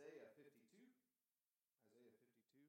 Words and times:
Isaiah 0.00 0.32
52. 0.32 0.80
Isaiah 1.92 2.16
52. 2.24 2.64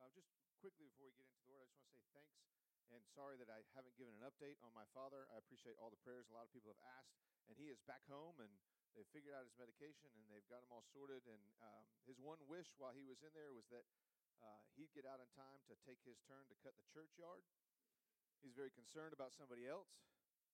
Uh, 0.00 0.08
just 0.16 0.32
quickly 0.64 0.88
before 0.88 1.12
we 1.12 1.12
get 1.12 1.28
into 1.28 1.44
the 1.44 1.52
word, 1.52 1.68
I 1.68 1.76
just 1.76 1.92
want 1.92 2.00
to 2.00 2.08
say 2.08 2.24
thanks 2.24 2.40
and 2.88 3.04
sorry 3.12 3.36
that 3.36 3.52
I 3.52 3.60
haven't 3.76 3.92
given 4.00 4.16
an 4.16 4.24
update 4.24 4.56
on 4.64 4.72
my 4.72 4.88
father. 4.96 5.28
I 5.28 5.36
appreciate 5.36 5.76
all 5.76 5.92
the 5.92 6.00
prayers 6.00 6.32
a 6.32 6.34
lot 6.34 6.48
of 6.48 6.52
people 6.56 6.72
have 6.72 6.80
asked, 6.96 7.20
and 7.52 7.60
he 7.60 7.68
is 7.68 7.84
back 7.84 8.00
home 8.08 8.40
and 8.40 8.48
they've 8.96 9.12
figured 9.12 9.36
out 9.36 9.44
his 9.44 9.52
medication 9.60 10.08
and 10.16 10.24
they've 10.32 10.48
got 10.48 10.64
him 10.64 10.72
all 10.72 10.80
sorted. 10.88 11.20
And 11.28 11.44
um, 11.60 11.84
his 12.08 12.16
one 12.16 12.40
wish 12.48 12.72
while 12.80 12.96
he 12.96 13.04
was 13.04 13.20
in 13.20 13.30
there 13.36 13.52
was 13.52 13.68
that 13.68 13.84
uh, 14.40 14.64
he'd 14.72 14.96
get 14.96 15.04
out 15.04 15.20
in 15.20 15.28
time 15.36 15.60
to 15.68 15.76
take 15.84 16.00
his 16.08 16.16
turn 16.24 16.48
to 16.48 16.56
cut 16.64 16.80
the 16.80 16.86
churchyard. 16.88 17.44
He's 18.40 18.56
very 18.56 18.72
concerned 18.72 19.12
about 19.12 19.36
somebody 19.36 19.68
else 19.68 20.00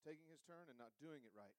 taking 0.02 0.27
his 0.27 0.43
turn 0.43 0.66
and 0.66 0.74
not 0.74 0.90
doing 0.98 1.22
it 1.22 1.30
right. 1.38 1.54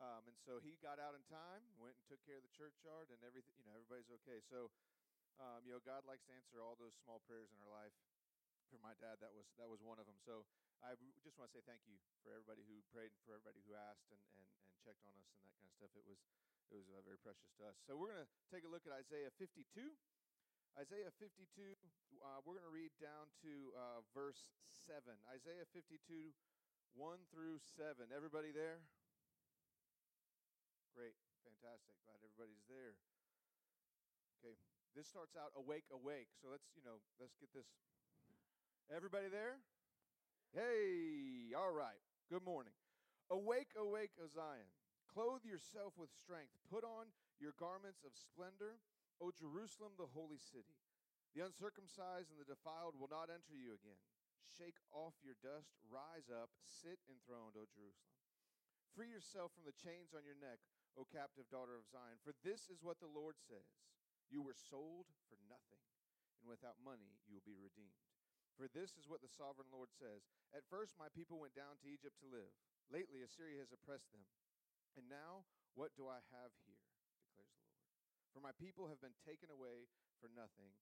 Um, 0.00 0.24
and 0.26 0.36
so 0.42 0.58
he 0.62 0.80
got 0.80 0.96
out 0.96 1.14
in 1.14 1.22
time, 1.28 1.62
went 1.76 1.94
and 1.98 2.04
took 2.08 2.22
care 2.24 2.40
of 2.40 2.44
the 2.46 2.54
churchyard, 2.54 3.12
and 3.12 3.20
everything. 3.22 3.54
You 3.60 3.66
know, 3.68 3.76
everybody's 3.76 4.10
okay. 4.22 4.40
So, 4.48 4.72
um, 5.38 5.62
you 5.66 5.74
know, 5.74 5.82
God 5.82 6.06
likes 6.08 6.24
to 6.30 6.34
answer 6.34 6.62
all 6.62 6.74
those 6.78 6.96
small 7.04 7.22
prayers 7.28 7.52
in 7.52 7.58
our 7.62 7.70
life. 7.70 7.94
For 8.72 8.80
my 8.80 8.96
dad, 8.96 9.20
that 9.20 9.36
was 9.36 9.44
that 9.60 9.68
was 9.68 9.84
one 9.84 10.00
of 10.00 10.08
them. 10.08 10.16
So 10.24 10.48
I 10.80 10.96
just 11.20 11.36
want 11.36 11.52
to 11.52 11.54
say 11.60 11.62
thank 11.68 11.84
you 11.84 12.00
for 12.24 12.32
everybody 12.32 12.64
who 12.64 12.80
prayed 12.88 13.12
and 13.12 13.20
for 13.22 13.36
everybody 13.36 13.60
who 13.68 13.76
asked 13.76 14.08
and, 14.08 14.22
and, 14.32 14.48
and 14.48 14.72
checked 14.80 15.04
on 15.04 15.12
us 15.12 15.28
and 15.36 15.44
that 15.44 15.52
kind 15.60 15.68
of 15.68 15.76
stuff. 15.76 15.92
It 15.92 16.08
was 16.08 16.18
it 16.72 16.80
was 16.80 16.88
uh, 16.88 17.04
very 17.04 17.20
precious 17.20 17.52
to 17.60 17.68
us. 17.68 17.76
So 17.84 18.00
we're 18.00 18.16
going 18.16 18.24
to 18.24 18.32
take 18.48 18.64
a 18.64 18.70
look 18.72 18.88
at 18.88 18.96
Isaiah 18.96 19.28
52. 19.36 19.92
Isaiah 20.72 21.12
52, 21.20 21.76
uh, 22.24 22.40
we're 22.48 22.56
going 22.56 22.64
to 22.64 22.72
read 22.72 22.96
down 22.96 23.28
to 23.44 23.52
uh, 23.76 24.00
verse 24.16 24.40
7. 24.88 25.04
Isaiah 25.28 25.68
52, 25.68 26.32
1 26.96 27.28
through 27.28 27.60
7. 27.76 28.08
Everybody 28.08 28.56
there? 28.56 28.80
Great. 30.92 31.16
Fantastic. 31.42 31.96
Glad 32.04 32.20
everybody's 32.20 32.64
there. 32.68 33.00
Okay. 34.40 34.56
This 34.92 35.08
starts 35.08 35.32
out 35.40 35.56
awake, 35.56 35.88
awake. 35.88 36.28
So 36.36 36.52
let's, 36.52 36.68
you 36.76 36.84
know, 36.84 37.00
let's 37.16 37.36
get 37.40 37.48
this. 37.56 37.68
Everybody 38.92 39.32
there? 39.32 39.56
Hey, 40.52 41.56
all 41.56 41.72
right. 41.72 41.96
Good 42.28 42.44
morning. 42.44 42.76
Awake, 43.32 43.72
awake, 43.72 44.12
O 44.20 44.28
Zion. 44.28 44.68
Clothe 45.08 45.48
yourself 45.48 45.96
with 45.96 46.12
strength. 46.12 46.52
Put 46.68 46.84
on 46.84 47.08
your 47.40 47.56
garments 47.56 48.04
of 48.04 48.12
splendor, 48.12 48.80
O 49.16 49.32
Jerusalem, 49.32 49.96
the 49.96 50.12
holy 50.12 50.36
city. 50.36 50.76
The 51.32 51.40
uncircumcised 51.40 52.28
and 52.28 52.36
the 52.36 52.48
defiled 52.48 53.00
will 53.00 53.08
not 53.08 53.32
enter 53.32 53.56
you 53.56 53.72
again. 53.72 54.00
Shake 54.44 54.76
off 54.92 55.16
your 55.24 55.40
dust, 55.40 55.72
rise 55.88 56.28
up, 56.28 56.52
sit 56.68 57.00
enthroned, 57.08 57.56
O 57.56 57.64
Jerusalem. 57.64 58.12
Free 58.92 59.08
yourself 59.08 59.56
from 59.56 59.64
the 59.64 59.72
chains 59.72 60.12
on 60.12 60.28
your 60.28 60.36
neck, 60.36 60.60
O 60.96 61.08
captive 61.08 61.48
daughter 61.48 61.76
of 61.76 61.88
Zion. 61.88 62.20
For 62.20 62.36
this 62.44 62.68
is 62.68 62.84
what 62.84 63.00
the 63.00 63.10
Lord 63.10 63.40
says 63.40 63.68
You 64.28 64.44
were 64.44 64.56
sold 64.56 65.08
for 65.28 65.40
nothing, 65.48 65.82
and 66.40 66.46
without 66.48 66.80
money 66.84 67.20
you 67.24 67.36
will 67.36 67.46
be 67.46 67.56
redeemed. 67.56 68.04
For 68.60 68.68
this 68.68 69.00
is 69.00 69.08
what 69.08 69.24
the 69.24 69.32
sovereign 69.32 69.72
Lord 69.72 69.88
says 69.96 70.28
At 70.52 70.68
first 70.68 71.00
my 71.00 71.08
people 71.12 71.40
went 71.40 71.56
down 71.56 71.80
to 71.80 71.88
Egypt 71.88 72.20
to 72.20 72.28
live. 72.28 72.52
Lately 72.92 73.24
Assyria 73.24 73.64
has 73.64 73.72
oppressed 73.72 74.12
them. 74.12 74.24
And 75.00 75.08
now 75.08 75.48
what 75.72 75.96
do 75.96 76.04
I 76.04 76.20
have 76.36 76.52
here? 76.68 76.84
declares 77.24 77.56
the 77.56 77.64
Lord. 77.72 77.88
For 78.36 78.44
my 78.44 78.52
people 78.60 78.92
have 78.92 79.00
been 79.00 79.16
taken 79.24 79.48
away 79.48 79.88
for 80.20 80.28
nothing, 80.36 80.76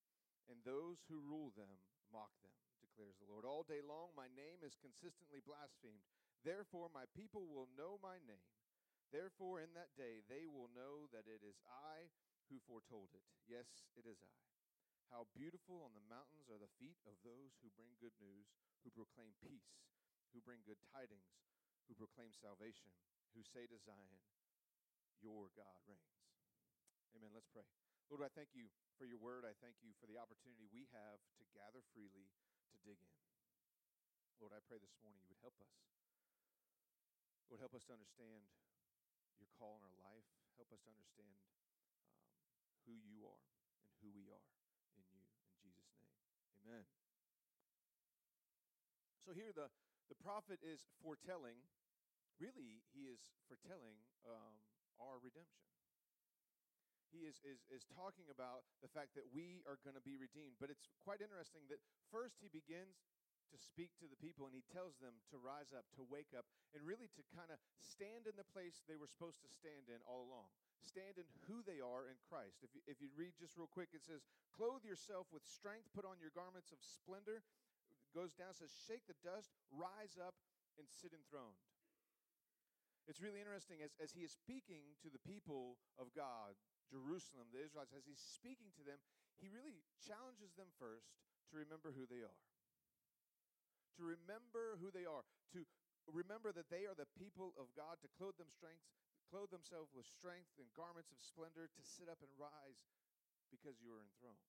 and 0.50 0.58
those 0.66 1.06
who 1.06 1.22
rule 1.22 1.54
them 1.54 1.78
mock 2.10 2.34
them, 2.42 2.54
declares 2.82 3.14
the 3.22 3.30
Lord. 3.30 3.46
All 3.46 3.62
day 3.62 3.78
long 3.82 4.10
my 4.18 4.26
name 4.34 4.66
is 4.66 4.74
consistently 4.74 5.38
blasphemed. 5.38 6.02
Therefore 6.42 6.90
my 6.90 7.06
people 7.14 7.46
will 7.46 7.70
know 7.78 8.02
my 8.02 8.18
name 8.26 8.50
Therefore, 9.10 9.58
in 9.58 9.74
that 9.74 9.90
day, 9.98 10.22
they 10.30 10.46
will 10.46 10.70
know 10.70 11.10
that 11.10 11.26
it 11.26 11.42
is 11.42 11.58
I 11.66 12.10
who 12.46 12.62
foretold 12.62 13.10
it. 13.14 13.26
Yes, 13.46 13.66
it 13.98 14.06
is 14.06 14.22
I. 14.22 14.38
How 15.10 15.26
beautiful 15.34 15.82
on 15.82 15.90
the 15.98 16.06
mountains 16.06 16.46
are 16.46 16.62
the 16.62 16.70
feet 16.78 16.98
of 17.02 17.18
those 17.26 17.58
who 17.58 17.74
bring 17.74 17.98
good 17.98 18.14
news, 18.22 18.54
who 18.86 18.94
proclaim 18.94 19.34
peace, 19.42 19.74
who 20.30 20.38
bring 20.38 20.62
good 20.62 20.78
tidings, 20.94 21.34
who 21.90 21.98
proclaim 21.98 22.30
salvation, 22.30 22.94
who 23.34 23.42
say 23.42 23.66
to 23.66 23.78
Zion, 23.82 24.22
Your 25.18 25.50
God 25.58 25.82
reigns. 25.90 26.22
Amen. 27.18 27.34
Let's 27.34 27.50
pray. 27.50 27.66
Lord, 28.06 28.22
I 28.22 28.30
thank 28.30 28.54
you 28.54 28.70
for 28.94 29.06
your 29.06 29.18
word. 29.18 29.42
I 29.42 29.54
thank 29.58 29.82
you 29.82 29.90
for 29.98 30.06
the 30.06 30.18
opportunity 30.18 30.70
we 30.70 30.86
have 30.94 31.18
to 31.38 31.44
gather 31.50 31.82
freely 31.90 32.30
to 32.70 32.76
dig 32.86 32.98
in. 33.02 33.14
Lord, 34.38 34.54
I 34.54 34.62
pray 34.62 34.78
this 34.78 34.94
morning 35.02 35.18
you 35.22 35.30
would 35.34 35.42
help 35.42 35.58
us. 35.58 35.74
Lord, 37.50 37.58
help 37.58 37.74
us 37.74 37.82
to 37.90 37.94
understand 37.94 38.46
your 39.40 39.50
call 39.56 39.80
in 39.80 39.82
our 39.82 40.00
life. 40.04 40.28
Help 40.60 40.68
us 40.70 40.84
to 40.84 40.90
understand 40.92 41.34
um, 41.64 41.96
who 42.84 42.94
you 43.00 43.24
are 43.24 43.44
and 43.88 43.96
who 44.04 44.12
we 44.12 44.28
are 44.28 44.46
in 45.00 45.04
you. 45.08 45.24
In 45.64 45.72
Jesus' 45.72 45.96
name, 45.96 46.12
amen. 46.60 46.84
So 49.24 49.32
here 49.32 49.56
the, 49.56 49.72
the 50.12 50.18
prophet 50.20 50.60
is 50.60 50.84
foretelling, 51.00 51.56
really, 52.36 52.84
he 52.92 53.08
is 53.08 53.24
foretelling 53.48 53.96
um, 54.28 54.54
our 55.00 55.16
redemption. 55.20 55.64
He 57.10 57.26
is, 57.26 57.42
is, 57.42 57.66
is 57.66 57.82
talking 57.90 58.30
about 58.30 58.62
the 58.86 58.90
fact 58.90 59.18
that 59.18 59.26
we 59.34 59.66
are 59.66 59.82
going 59.82 59.98
to 59.98 60.04
be 60.04 60.14
redeemed. 60.14 60.62
But 60.62 60.70
it's 60.70 60.86
quite 61.02 61.18
interesting 61.18 61.66
that 61.66 61.82
first 62.06 62.38
he 62.38 62.46
begins 62.46 63.02
to 63.50 63.58
speak 63.58 63.90
to 63.98 64.06
the 64.06 64.18
people 64.18 64.46
and 64.46 64.54
he 64.54 64.64
tells 64.70 64.98
them 65.02 65.14
to 65.30 65.36
rise 65.38 65.74
up, 65.74 65.86
to 65.98 66.06
wake 66.06 66.30
up, 66.32 66.46
and 66.72 66.82
really 66.86 67.10
to 67.18 67.22
kind 67.34 67.50
of 67.50 67.58
stand 67.82 68.30
in 68.30 68.34
the 68.38 68.46
place 68.54 68.86
they 68.86 68.98
were 68.98 69.10
supposed 69.10 69.42
to 69.42 69.50
stand 69.50 69.90
in 69.90 69.98
all 70.06 70.26
along. 70.30 70.46
Stand 70.80 71.20
in 71.20 71.26
who 71.50 71.60
they 71.66 71.82
are 71.82 72.08
in 72.08 72.16
Christ. 72.30 72.62
If 72.64 72.72
you, 72.72 72.82
if 72.88 73.02
you 73.02 73.12
read 73.12 73.36
just 73.36 73.58
real 73.58 73.68
quick, 73.68 73.92
it 73.92 74.06
says, 74.06 74.24
Clothe 74.54 74.86
yourself 74.86 75.28
with 75.34 75.44
strength, 75.44 75.90
put 75.92 76.08
on 76.08 76.22
your 76.22 76.32
garments 76.32 76.72
of 76.72 76.80
splendor. 76.80 77.44
Goes 78.16 78.32
down, 78.34 78.56
says, 78.56 78.72
Shake 78.88 79.04
the 79.06 79.18
dust, 79.20 79.52
rise 79.70 80.16
up, 80.16 80.34
and 80.80 80.88
sit 80.88 81.12
enthroned. 81.12 81.60
It's 83.06 83.20
really 83.20 83.42
interesting 83.42 83.82
as, 83.82 83.90
as 83.98 84.14
he 84.14 84.22
is 84.22 84.30
speaking 84.30 84.96
to 85.02 85.10
the 85.10 85.20
people 85.26 85.76
of 85.98 86.14
God, 86.14 86.54
Jerusalem, 86.86 87.50
the 87.50 87.62
Israelites, 87.62 87.94
as 87.94 88.06
he's 88.06 88.22
speaking 88.22 88.70
to 88.78 88.82
them, 88.86 88.98
he 89.38 89.50
really 89.50 89.82
challenges 89.98 90.54
them 90.54 90.70
first 90.78 91.18
to 91.50 91.58
remember 91.58 91.90
who 91.90 92.06
they 92.06 92.22
are 92.22 92.38
to 94.00 94.08
remember 94.08 94.80
who 94.80 94.88
they 94.88 95.04
are, 95.04 95.28
to 95.52 95.60
remember 96.08 96.56
that 96.56 96.72
they 96.72 96.88
are 96.88 96.96
the 96.96 97.08
people 97.20 97.52
of 97.60 97.68
God, 97.76 98.00
to 98.00 98.08
clothe 98.16 98.40
them 98.40 98.48
strength, 98.48 98.80
clothe 99.28 99.52
themselves 99.52 99.92
with 99.92 100.08
strength 100.08 100.56
and 100.56 100.72
garments 100.72 101.12
of 101.12 101.20
splendor, 101.20 101.68
to 101.68 101.82
sit 101.84 102.08
up 102.08 102.24
and 102.24 102.32
rise 102.40 102.80
because 103.52 103.76
you 103.84 103.92
are 103.92 104.00
enthroned. 104.00 104.40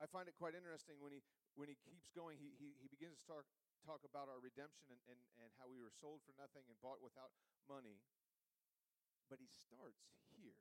I 0.00 0.08
find 0.08 0.24
it 0.32 0.36
quite 0.40 0.56
interesting 0.56 0.96
when 0.96 1.12
he 1.12 1.20
when 1.56 1.68
he 1.68 1.76
keeps 1.76 2.08
going, 2.12 2.40
he 2.40 2.56
he, 2.56 2.72
he 2.80 2.88
begins 2.88 3.20
to 3.20 3.24
talk 3.28 3.44
talk 3.84 4.00
about 4.04 4.26
our 4.32 4.40
redemption 4.42 4.90
and, 4.90 5.00
and, 5.08 5.20
and 5.40 5.48
how 5.60 5.68
we 5.70 5.78
were 5.78 5.92
sold 5.94 6.18
for 6.26 6.34
nothing 6.34 6.66
and 6.66 6.76
bought 6.80 6.98
without 7.04 7.32
money. 7.70 8.00
But 9.30 9.38
he 9.38 9.48
starts 9.48 10.10
here. 10.34 10.58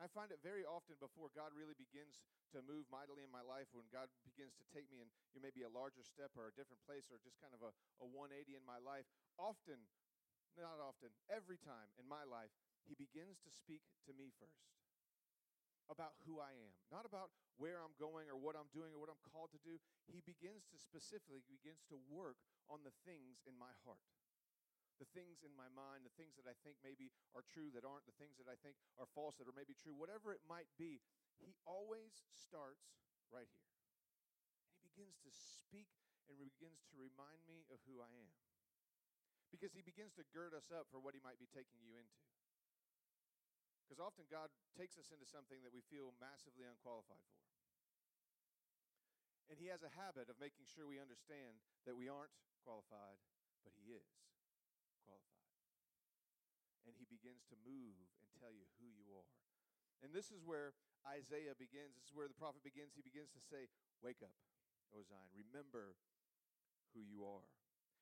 I 0.00 0.08
find 0.10 0.32
it 0.32 0.40
very 0.40 0.64
often 0.64 0.96
before 0.98 1.28
God 1.32 1.52
really 1.52 1.76
begins 1.76 2.24
to 2.52 2.64
move 2.64 2.88
mightily 2.92 3.24
in 3.24 3.32
my 3.32 3.44
life, 3.44 3.68
when 3.72 3.88
God 3.88 4.08
begins 4.24 4.52
to 4.60 4.64
take 4.72 4.88
me 4.92 5.00
in 5.00 5.08
you 5.32 5.40
know, 5.40 5.44
maybe 5.44 5.64
a 5.64 5.72
larger 5.72 6.04
step 6.04 6.32
or 6.36 6.48
a 6.48 6.54
different 6.56 6.80
place 6.84 7.08
or 7.08 7.20
just 7.20 7.40
kind 7.40 7.56
of 7.56 7.64
a, 7.64 7.72
a 8.00 8.06
180 8.06 8.56
in 8.56 8.64
my 8.64 8.80
life, 8.80 9.08
often, 9.40 9.80
not 10.56 10.80
often, 10.80 11.12
every 11.32 11.56
time 11.60 11.88
in 11.96 12.04
my 12.04 12.24
life, 12.28 12.52
He 12.84 12.96
begins 12.96 13.40
to 13.44 13.50
speak 13.52 13.84
to 14.08 14.12
me 14.12 14.32
first 14.36 14.68
about 15.90 16.16
who 16.24 16.38
I 16.40 16.54
am, 16.56 16.72
not 16.88 17.04
about 17.04 17.34
where 17.60 17.82
I'm 17.82 17.92
going 18.00 18.30
or 18.32 18.38
what 18.38 18.56
I'm 18.56 18.70
doing 18.72 18.94
or 18.96 19.02
what 19.02 19.12
I'm 19.12 19.20
called 19.28 19.52
to 19.52 19.60
do. 19.60 19.76
He 20.08 20.24
begins 20.24 20.64
to 20.72 20.80
specifically 20.80 21.44
begins 21.44 21.84
to 21.92 22.00
work 22.08 22.40
on 22.70 22.80
the 22.86 22.94
things 23.04 23.44
in 23.44 23.52
my 23.58 23.72
heart 23.84 24.00
the 25.02 25.10
things 25.18 25.42
in 25.42 25.50
my 25.58 25.66
mind, 25.74 26.06
the 26.06 26.14
things 26.14 26.38
that 26.38 26.46
I 26.46 26.54
think 26.62 26.78
maybe 26.86 27.10
are 27.34 27.42
true 27.42 27.74
that 27.74 27.82
aren't, 27.82 28.06
the 28.06 28.14
things 28.22 28.38
that 28.38 28.46
I 28.46 28.54
think 28.62 28.78
are 29.02 29.10
false 29.10 29.34
that 29.42 29.50
are 29.50 29.58
maybe 29.58 29.74
true, 29.74 29.98
whatever 29.98 30.30
it 30.30 30.46
might 30.46 30.70
be, 30.78 31.02
he 31.42 31.58
always 31.66 32.22
starts 32.30 32.94
right 33.34 33.50
here. 33.50 33.74
And 34.62 34.70
he 34.70 34.78
begins 34.86 35.18
to 35.26 35.34
speak 35.34 35.90
and 36.30 36.38
begins 36.38 36.86
to 36.94 36.94
remind 36.94 37.42
me 37.50 37.66
of 37.74 37.82
who 37.90 37.98
I 37.98 38.14
am. 38.14 38.38
Because 39.50 39.74
he 39.74 39.82
begins 39.82 40.14
to 40.22 40.30
gird 40.30 40.54
us 40.54 40.70
up 40.70 40.86
for 40.94 41.02
what 41.02 41.18
he 41.18 41.20
might 41.20 41.42
be 41.42 41.50
taking 41.50 41.82
you 41.82 41.98
into. 41.98 42.22
Because 43.82 43.98
often 43.98 44.30
God 44.30 44.54
takes 44.78 44.94
us 44.96 45.10
into 45.10 45.26
something 45.26 45.66
that 45.66 45.74
we 45.74 45.82
feel 45.90 46.14
massively 46.22 46.64
unqualified 46.64 47.26
for. 47.26 47.42
And 49.50 49.58
he 49.58 49.68
has 49.68 49.82
a 49.82 49.92
habit 49.98 50.30
of 50.30 50.38
making 50.38 50.64
sure 50.64 50.86
we 50.86 51.02
understand 51.02 51.58
that 51.84 51.98
we 51.98 52.06
aren't 52.08 52.32
qualified, 52.64 53.20
but 53.66 53.74
he 53.76 53.92
is 53.92 54.31
begins 57.22 57.46
to 57.46 57.56
move 57.62 57.94
and 58.18 58.26
tell 58.42 58.50
you 58.50 58.66
who 58.82 58.90
you 58.90 59.06
are. 59.14 59.30
And 60.02 60.10
this 60.10 60.34
is 60.34 60.42
where 60.42 60.74
Isaiah 61.06 61.54
begins. 61.54 61.94
This 61.94 62.10
is 62.10 62.14
where 62.18 62.26
the 62.26 62.34
prophet 62.34 62.66
begins. 62.66 62.98
He 62.98 63.06
begins 63.06 63.30
to 63.38 63.38
say, 63.38 63.70
Wake 64.02 64.18
up, 64.26 64.34
O 64.90 65.06
Zion. 65.06 65.30
Remember 65.30 65.94
who 66.90 67.06
you 67.06 67.22
are. 67.22 67.46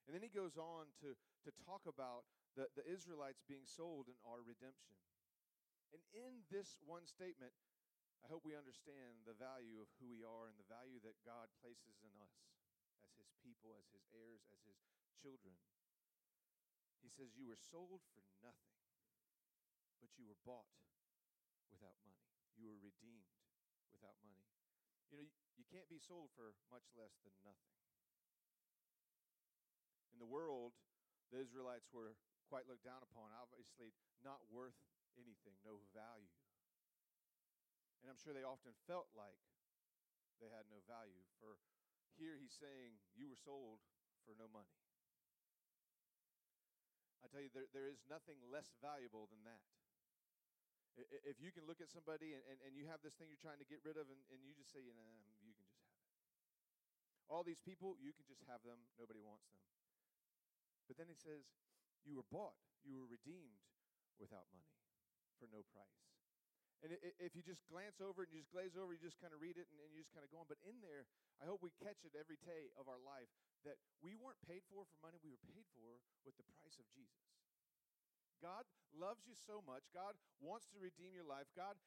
And 0.08 0.17
then 0.17 0.25
he 0.25 0.32
goes 0.32 0.56
on 0.56 0.88
to, 1.05 1.12
to 1.44 1.50
talk 1.69 1.84
about 1.84 2.25
the, 2.56 2.72
the 2.72 2.88
Israelites 2.88 3.44
being 3.44 3.69
sold 3.69 4.08
in 4.08 4.17
our 4.25 4.40
redemption. 4.40 4.96
And 5.93 6.00
in 6.16 6.49
this 6.49 6.81
one 6.81 7.05
statement, 7.05 7.52
I 8.25 8.32
hope 8.32 8.49
we 8.49 8.56
understand 8.56 9.28
the 9.28 9.37
value 9.37 9.84
of 9.84 9.93
who 10.00 10.08
we 10.08 10.25
are 10.25 10.49
and 10.49 10.56
the 10.56 10.73
value 10.73 10.96
that 11.05 11.20
God 11.28 11.52
places 11.61 12.00
in 12.00 12.12
us 12.16 12.32
as 13.05 13.12
His 13.20 13.28
people, 13.44 13.76
as 13.76 13.93
His 13.93 14.08
heirs, 14.16 14.49
as 14.56 14.64
His 14.64 14.81
children. 15.20 15.52
He 17.05 17.12
says, 17.12 17.37
You 17.37 17.49
were 17.49 17.61
sold 17.61 18.00
for 18.12 18.25
nothing, 18.40 18.79
but 20.00 20.11
you 20.17 20.25
were 20.25 20.41
bought 20.43 20.69
without 21.70 21.97
money. 22.02 22.26
You 22.56 22.69
were 22.69 22.81
redeemed 22.81 23.37
without 23.93 24.17
money. 24.25 24.49
You 25.12 25.20
know, 25.20 25.26
you, 25.56 25.64
can't 25.70 25.87
be 25.87 26.02
sold 26.02 26.35
for 26.35 26.58
much 26.67 26.91
less 26.99 27.14
than 27.23 27.35
nothing. 27.47 27.79
In 30.11 30.19
the 30.19 30.26
world, 30.26 30.75
the 31.31 31.38
Israelites 31.38 31.87
were 31.94 32.19
quite 32.50 32.67
looked 32.67 32.82
down 32.82 33.02
upon, 33.06 33.31
obviously 33.31 33.94
not 34.26 34.43
worth 34.50 34.79
anything, 35.14 35.55
no 35.62 35.79
value. 35.94 36.35
And 38.02 38.11
I'm 38.11 38.19
sure 38.19 38.35
they 38.35 38.47
often 38.47 38.75
felt 38.91 39.06
like 39.14 39.38
they 40.43 40.50
had 40.50 40.67
no 40.73 40.82
value. 40.88 41.23
For 41.38 41.61
here 42.19 42.35
he's 42.35 42.56
saying, 42.56 42.99
You 43.14 43.31
were 43.31 43.38
sold 43.38 43.85
for 44.25 44.35
no 44.35 44.49
money. 44.50 44.75
I 47.20 47.29
tell 47.29 47.44
you, 47.44 47.52
there, 47.52 47.69
there 47.70 47.87
is 47.87 48.00
nothing 48.08 48.41
less 48.49 48.73
valuable 48.81 49.29
than 49.29 49.44
that. 49.44 49.62
If 50.98 51.38
you 51.38 51.54
can 51.54 51.64
look 51.64 51.78
at 51.78 51.88
somebody 51.88 52.34
and, 52.34 52.42
and, 52.50 52.58
and 52.66 52.72
you 52.75 52.84
have 52.90 53.00
this 53.00 53.14
thing 53.16 53.31
you're 53.31 53.40
trying 53.40 53.62
to 53.62 53.69
get 53.69 53.81
rid 53.87 53.96
of, 53.96 54.10
and, 54.10 54.20
and 54.34 54.42
you 54.42 54.52
just 54.52 54.75
say, 54.75 54.82
you, 54.82 54.92
know, 54.92 55.06
you 55.40 55.54
can 55.54 55.64
just 55.64 55.81
have 55.87 55.94
it. 55.94 56.10
All 57.31 57.46
these 57.46 57.62
people, 57.62 57.94
you 58.02 58.10
can 58.10 58.26
just 58.26 58.42
have 58.50 58.60
them. 58.66 58.82
Nobody 58.98 59.22
wants 59.22 59.46
them. 59.46 59.62
But 60.90 60.98
then 60.98 61.06
he 61.06 61.14
says, 61.14 61.46
You 62.02 62.19
were 62.19 62.26
bought, 62.26 62.58
you 62.82 62.98
were 62.98 63.06
redeemed 63.06 63.62
without 64.19 64.50
money 64.50 64.75
for 65.38 65.46
no 65.46 65.62
price. 65.70 66.02
And 66.81 66.96
if 67.20 67.37
you 67.37 67.44
just 67.44 67.60
glance 67.69 68.00
over 68.00 68.25
it 68.25 68.32
and 68.32 68.40
you 68.40 68.42
just 68.42 68.50
glaze 68.56 68.72
over, 68.72 68.96
you 68.96 68.98
just 69.04 69.20
kind 69.20 69.37
of 69.37 69.38
read 69.38 69.60
it 69.60 69.69
and, 69.69 69.78
and 69.84 69.92
you 69.92 70.00
just 70.00 70.16
kind 70.16 70.25
of 70.25 70.32
go 70.32 70.40
on. 70.40 70.48
But 70.48 70.58
in 70.64 70.81
there, 70.81 71.04
I 71.38 71.44
hope 71.44 71.60
we 71.60 71.70
catch 71.76 72.02
it 72.08 72.16
every 72.16 72.40
day 72.40 72.72
of 72.81 72.88
our 72.88 72.98
life 73.04 73.28
that 73.69 73.76
we 74.00 74.16
weren't 74.16 74.40
paid 74.48 74.64
for 74.66 74.88
for 74.88 74.98
money, 75.04 75.20
we 75.20 75.28
were 75.28 75.44
paid 75.52 75.69
for 75.76 76.00
with 76.25 76.34
the 76.40 76.46
price 76.56 76.81
of 76.81 76.88
Jesus. 76.88 77.39
Loves 78.90 79.22
you 79.22 79.38
so 79.38 79.62
much. 79.62 79.87
God 79.94 80.19
wants 80.42 80.66
to 80.75 80.82
redeem 80.82 81.14
your 81.14 81.26
life. 81.26 81.46
God 81.54 81.78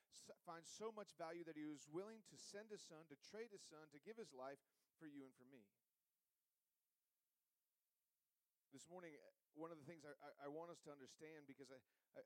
finds 0.48 0.72
so 0.72 0.88
much 0.96 1.12
value 1.20 1.44
that 1.44 1.60
He 1.60 1.68
was 1.68 1.84
willing 1.92 2.24
to 2.32 2.36
send 2.40 2.72
His 2.72 2.80
Son, 2.80 3.04
to 3.12 3.18
trade 3.28 3.52
His 3.52 3.64
Son, 3.64 3.92
to 3.92 4.00
give 4.02 4.16
His 4.16 4.32
life 4.32 4.60
for 4.98 5.06
you 5.06 5.28
and 5.28 5.36
for 5.36 5.44
me. 5.52 5.68
This 8.72 8.88
morning, 8.88 9.14
uh, 9.20 9.30
one 9.54 9.70
of 9.70 9.78
the 9.78 9.86
things 9.86 10.02
I, 10.08 10.16
I, 10.18 10.48
I 10.48 10.50
want 10.50 10.74
us 10.74 10.82
to 10.88 10.96
understand 10.96 11.46
because 11.46 11.70
I, 11.70 11.78
I, 12.18 12.26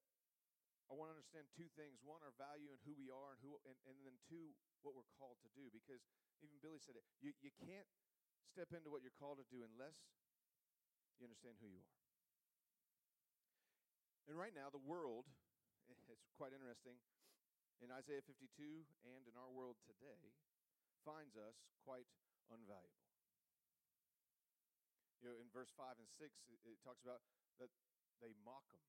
I 0.88 0.94
want 0.96 1.12
to 1.12 1.20
understand 1.20 1.50
two 1.52 1.68
things. 1.76 2.00
One, 2.06 2.24
our 2.24 2.32
value 2.40 2.72
and 2.72 2.80
who 2.88 2.96
we 2.96 3.12
are, 3.12 3.36
and, 3.36 3.42
who, 3.44 3.60
and, 3.68 3.76
and 3.90 3.98
then 4.06 4.16
two, 4.30 4.56
what 4.86 4.96
we're 4.96 5.10
called 5.20 5.42
to 5.44 5.52
do. 5.58 5.68
Because 5.74 6.06
even 6.40 6.56
Billy 6.64 6.80
said 6.80 6.96
it. 6.96 7.04
You, 7.20 7.36
you 7.44 7.52
can't 7.66 7.90
step 8.48 8.72
into 8.72 8.94
what 8.94 9.04
you're 9.04 9.18
called 9.20 9.42
to 9.42 9.48
do 9.52 9.66
unless 9.66 9.98
you 11.20 11.28
understand 11.28 11.60
who 11.60 11.68
you 11.68 11.82
are. 11.82 11.97
And 14.28 14.36
right 14.36 14.52
now, 14.52 14.68
the 14.68 14.84
world, 14.84 15.24
it's 16.12 16.28
quite 16.36 16.52
interesting, 16.52 17.00
in 17.80 17.96
Isaiah 17.96 18.26
52 18.28 18.44
and 19.08 19.24
in 19.24 19.36
our 19.40 19.48
world 19.48 19.80
today, 19.88 20.36
finds 21.08 21.40
us 21.40 21.56
quite 21.88 22.12
unvaluable. 22.52 23.08
You 25.24 25.32
know, 25.32 25.38
in 25.40 25.48
verse 25.50 25.72
5 25.74 25.96
and 25.98 26.12
6, 26.12 26.28
it, 26.52 26.60
talks 26.84 27.02
about 27.02 27.24
that 27.58 27.72
they 28.20 28.36
mock 28.44 28.68
them 28.76 28.84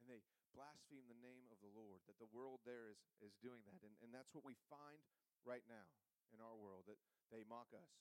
and 0.00 0.08
they 0.08 0.24
blaspheme 0.56 1.06
the 1.06 1.20
name 1.20 1.46
of 1.52 1.60
the 1.60 1.70
Lord, 1.70 2.02
that 2.08 2.18
the 2.18 2.32
world 2.32 2.64
there 2.66 2.90
is, 2.90 2.98
is 3.22 3.36
doing 3.38 3.62
that. 3.68 3.76
And, 3.84 3.94
and 4.02 4.10
that's 4.10 4.32
what 4.34 4.42
we 4.42 4.58
find 4.72 5.04
right 5.44 5.62
now 5.68 5.86
in 6.32 6.40
our 6.40 6.56
world, 6.56 6.88
that 6.88 6.98
they 7.28 7.44
mock 7.44 7.70
us 7.76 7.92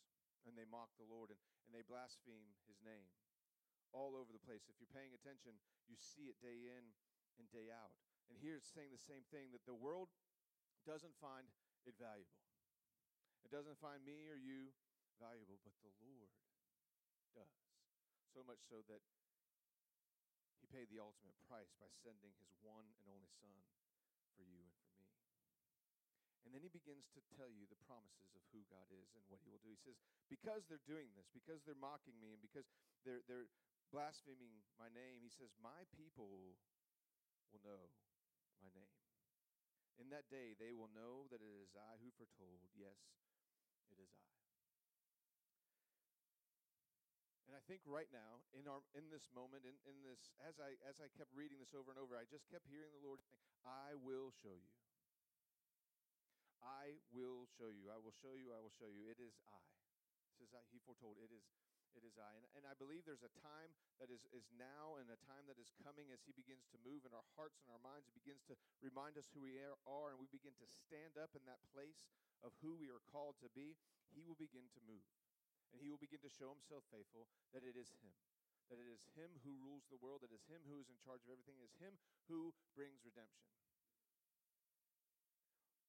and 0.47 0.55
they 0.57 0.65
mock 0.65 0.89
the 0.97 1.05
Lord 1.05 1.29
and, 1.29 1.41
and 1.67 1.71
they 1.75 1.85
blaspheme 1.85 2.55
his 2.65 2.79
name 2.81 3.11
all 3.91 4.15
over 4.15 4.31
the 4.31 4.43
place. 4.43 4.67
If 4.67 4.79
you're 4.79 4.95
paying 4.95 5.15
attention, 5.15 5.55
you 5.87 5.95
see 5.99 6.31
it 6.31 6.39
day 6.39 6.71
in 6.71 6.83
and 7.39 7.45
day 7.51 7.71
out. 7.71 7.91
And 8.31 8.39
here 8.39 8.55
it's 8.55 8.71
saying 8.71 8.91
the 8.91 8.99
same 8.99 9.27
thing 9.27 9.51
that 9.51 9.67
the 9.67 9.75
world 9.75 10.07
doesn't 10.87 11.15
find 11.19 11.47
it 11.83 11.95
valuable. 11.99 12.39
It 13.43 13.51
doesn't 13.51 13.77
find 13.83 13.99
me 14.07 14.31
or 14.31 14.39
you 14.39 14.71
valuable, 15.19 15.59
but 15.61 15.75
the 15.83 15.91
Lord 16.01 16.31
does. 17.35 17.57
So 18.31 18.47
much 18.47 18.63
so 18.63 18.79
that 18.87 19.03
he 20.63 20.65
paid 20.71 20.87
the 20.87 21.03
ultimate 21.03 21.35
price 21.51 21.75
by 21.75 21.91
sending 21.99 22.31
his 22.39 22.55
one 22.63 22.87
and 22.87 23.05
only 23.11 23.27
Son 23.43 23.59
for 24.39 24.47
you 24.47 24.63
and 24.63 24.71
for 24.79 24.87
me. 24.95 25.11
And 26.47 26.55
then 26.55 26.63
he 26.63 26.71
begins 26.71 27.11
to 27.11 27.21
tell 27.35 27.51
you 27.51 27.67
the 27.67 27.79
promises 27.83 28.31
of 28.39 28.43
who 28.55 28.63
God 28.71 28.87
is 28.95 29.11
and 29.19 29.23
what 29.27 29.43
he 29.43 29.51
will 29.51 29.61
do. 29.61 29.75
He 29.75 29.83
says, 29.83 29.99
Because 30.31 30.63
they're 30.71 30.83
doing 30.87 31.11
this, 31.15 31.27
because 31.35 31.59
they're 31.67 31.79
mocking 31.79 32.15
me, 32.23 32.31
and 32.31 32.39
because 32.39 32.67
they're, 33.03 33.19
they're 33.27 33.51
blaspheming 33.91 34.63
my 34.79 34.87
name, 34.95 35.21
he 35.21 35.29
says, 35.29 35.51
My 35.59 35.83
people 35.93 36.55
will 37.51 37.61
know 37.61 37.91
my 38.63 38.71
name. 38.71 38.95
In 39.99 40.07
that 40.15 40.31
day, 40.31 40.57
they 40.57 40.73
will 40.73 40.89
know 40.95 41.29
that 41.29 41.43
it 41.43 41.53
is 41.61 41.75
I 41.75 41.99
who 41.99 42.09
foretold. 42.15 42.63
Yes, 42.73 42.97
it 43.91 43.99
is 43.99 44.09
I. 44.15 44.31
And 47.51 47.59
I 47.59 47.61
think 47.67 47.83
right 47.83 48.07
now, 48.15 48.39
in 48.55 48.63
our 48.65 48.79
in 48.95 49.11
this 49.11 49.27
moment, 49.35 49.67
in, 49.67 49.75
in 49.83 49.99
this, 50.07 50.31
as 50.39 50.55
I 50.63 50.79
as 50.87 51.03
I 51.03 51.11
kept 51.11 51.35
reading 51.35 51.59
this 51.59 51.75
over 51.75 51.91
and 51.91 51.99
over, 51.99 52.15
I 52.15 52.23
just 52.31 52.47
kept 52.47 52.63
hearing 52.71 52.95
the 52.95 53.03
Lord 53.03 53.19
saying, 53.19 53.43
I 53.67 53.99
will 53.99 54.31
show 54.39 54.55
you. 54.55 54.71
I 56.63 56.95
will 57.11 57.49
show 57.59 57.73
you. 57.73 57.91
I 57.91 57.99
will 57.99 58.15
show 58.15 58.39
you. 58.39 58.55
I 58.55 58.61
will 58.63 58.73
show 58.79 58.87
you. 58.87 59.11
It 59.11 59.19
is 59.19 59.35
I. 59.51 59.61
Says 60.39 60.49
he 60.73 60.79
foretold, 60.81 61.21
it 61.21 61.29
is 61.29 61.45
it 61.95 62.07
is 62.07 62.15
I. 62.19 62.31
And, 62.35 62.45
and 62.57 62.63
I 62.67 62.75
believe 62.75 63.03
there's 63.03 63.25
a 63.25 63.37
time 63.41 63.71
that 63.97 64.11
is, 64.11 64.27
is 64.31 64.47
now 64.55 64.99
and 64.99 65.07
a 65.11 65.19
time 65.27 65.47
that 65.51 65.59
is 65.61 65.71
coming 65.81 66.09
as 66.11 66.23
He 66.23 66.35
begins 66.35 66.67
to 66.71 66.81
move 66.81 67.03
in 67.03 67.13
our 67.15 67.27
hearts 67.35 67.63
and 67.63 67.71
our 67.71 67.83
minds. 67.83 68.07
He 68.07 68.15
begins 68.15 68.43
to 68.51 68.55
remind 68.79 69.15
us 69.15 69.31
who 69.31 69.43
we 69.43 69.59
are, 69.59 70.07
and 70.11 70.19
we 70.19 70.31
begin 70.31 70.55
to 70.59 70.67
stand 70.67 71.19
up 71.19 71.35
in 71.35 71.43
that 71.47 71.63
place 71.71 72.07
of 72.41 72.55
who 72.59 72.75
we 72.77 72.89
are 72.91 73.03
called 73.11 73.37
to 73.43 73.49
be. 73.51 73.75
He 74.11 74.23
will 74.23 74.39
begin 74.39 74.67
to 74.75 74.81
move 74.83 75.07
and 75.71 75.79
he 75.79 75.89
will 75.89 75.99
begin 75.99 76.19
to 76.23 76.31
show 76.31 76.51
himself 76.51 76.83
faithful 76.91 77.27
that 77.55 77.63
it 77.63 77.79
is 77.79 77.95
him. 78.03 78.15
That 78.67 78.79
it 78.79 78.87
is 78.87 79.03
him 79.15 79.35
who 79.43 79.59
rules 79.59 79.83
the 79.91 79.99
world, 79.99 80.23
that 80.23 80.31
it 80.31 80.39
is 80.39 80.47
him 80.47 80.63
who 80.63 80.79
is 80.79 80.87
in 80.87 80.99
charge 80.99 81.23
of 81.27 81.31
everything, 81.31 81.59
it 81.59 81.67
is 81.67 81.75
him 81.79 81.99
who 82.31 82.55
brings 82.75 83.03
redemption. 83.03 83.47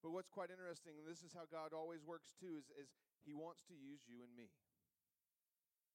But 0.03 0.11
what's 0.11 0.27
quite 0.27 0.51
interesting, 0.51 0.99
and 0.99 1.07
this 1.07 1.23
is 1.23 1.31
how 1.31 1.47
God 1.47 1.71
always 1.71 2.03
works 2.03 2.35
too, 2.35 2.59
is, 2.59 2.67
is 2.75 2.91
he 3.23 3.31
wants 3.31 3.63
to 3.71 3.75
use 3.75 4.03
you 4.03 4.19
and 4.19 4.35
me. 4.35 4.51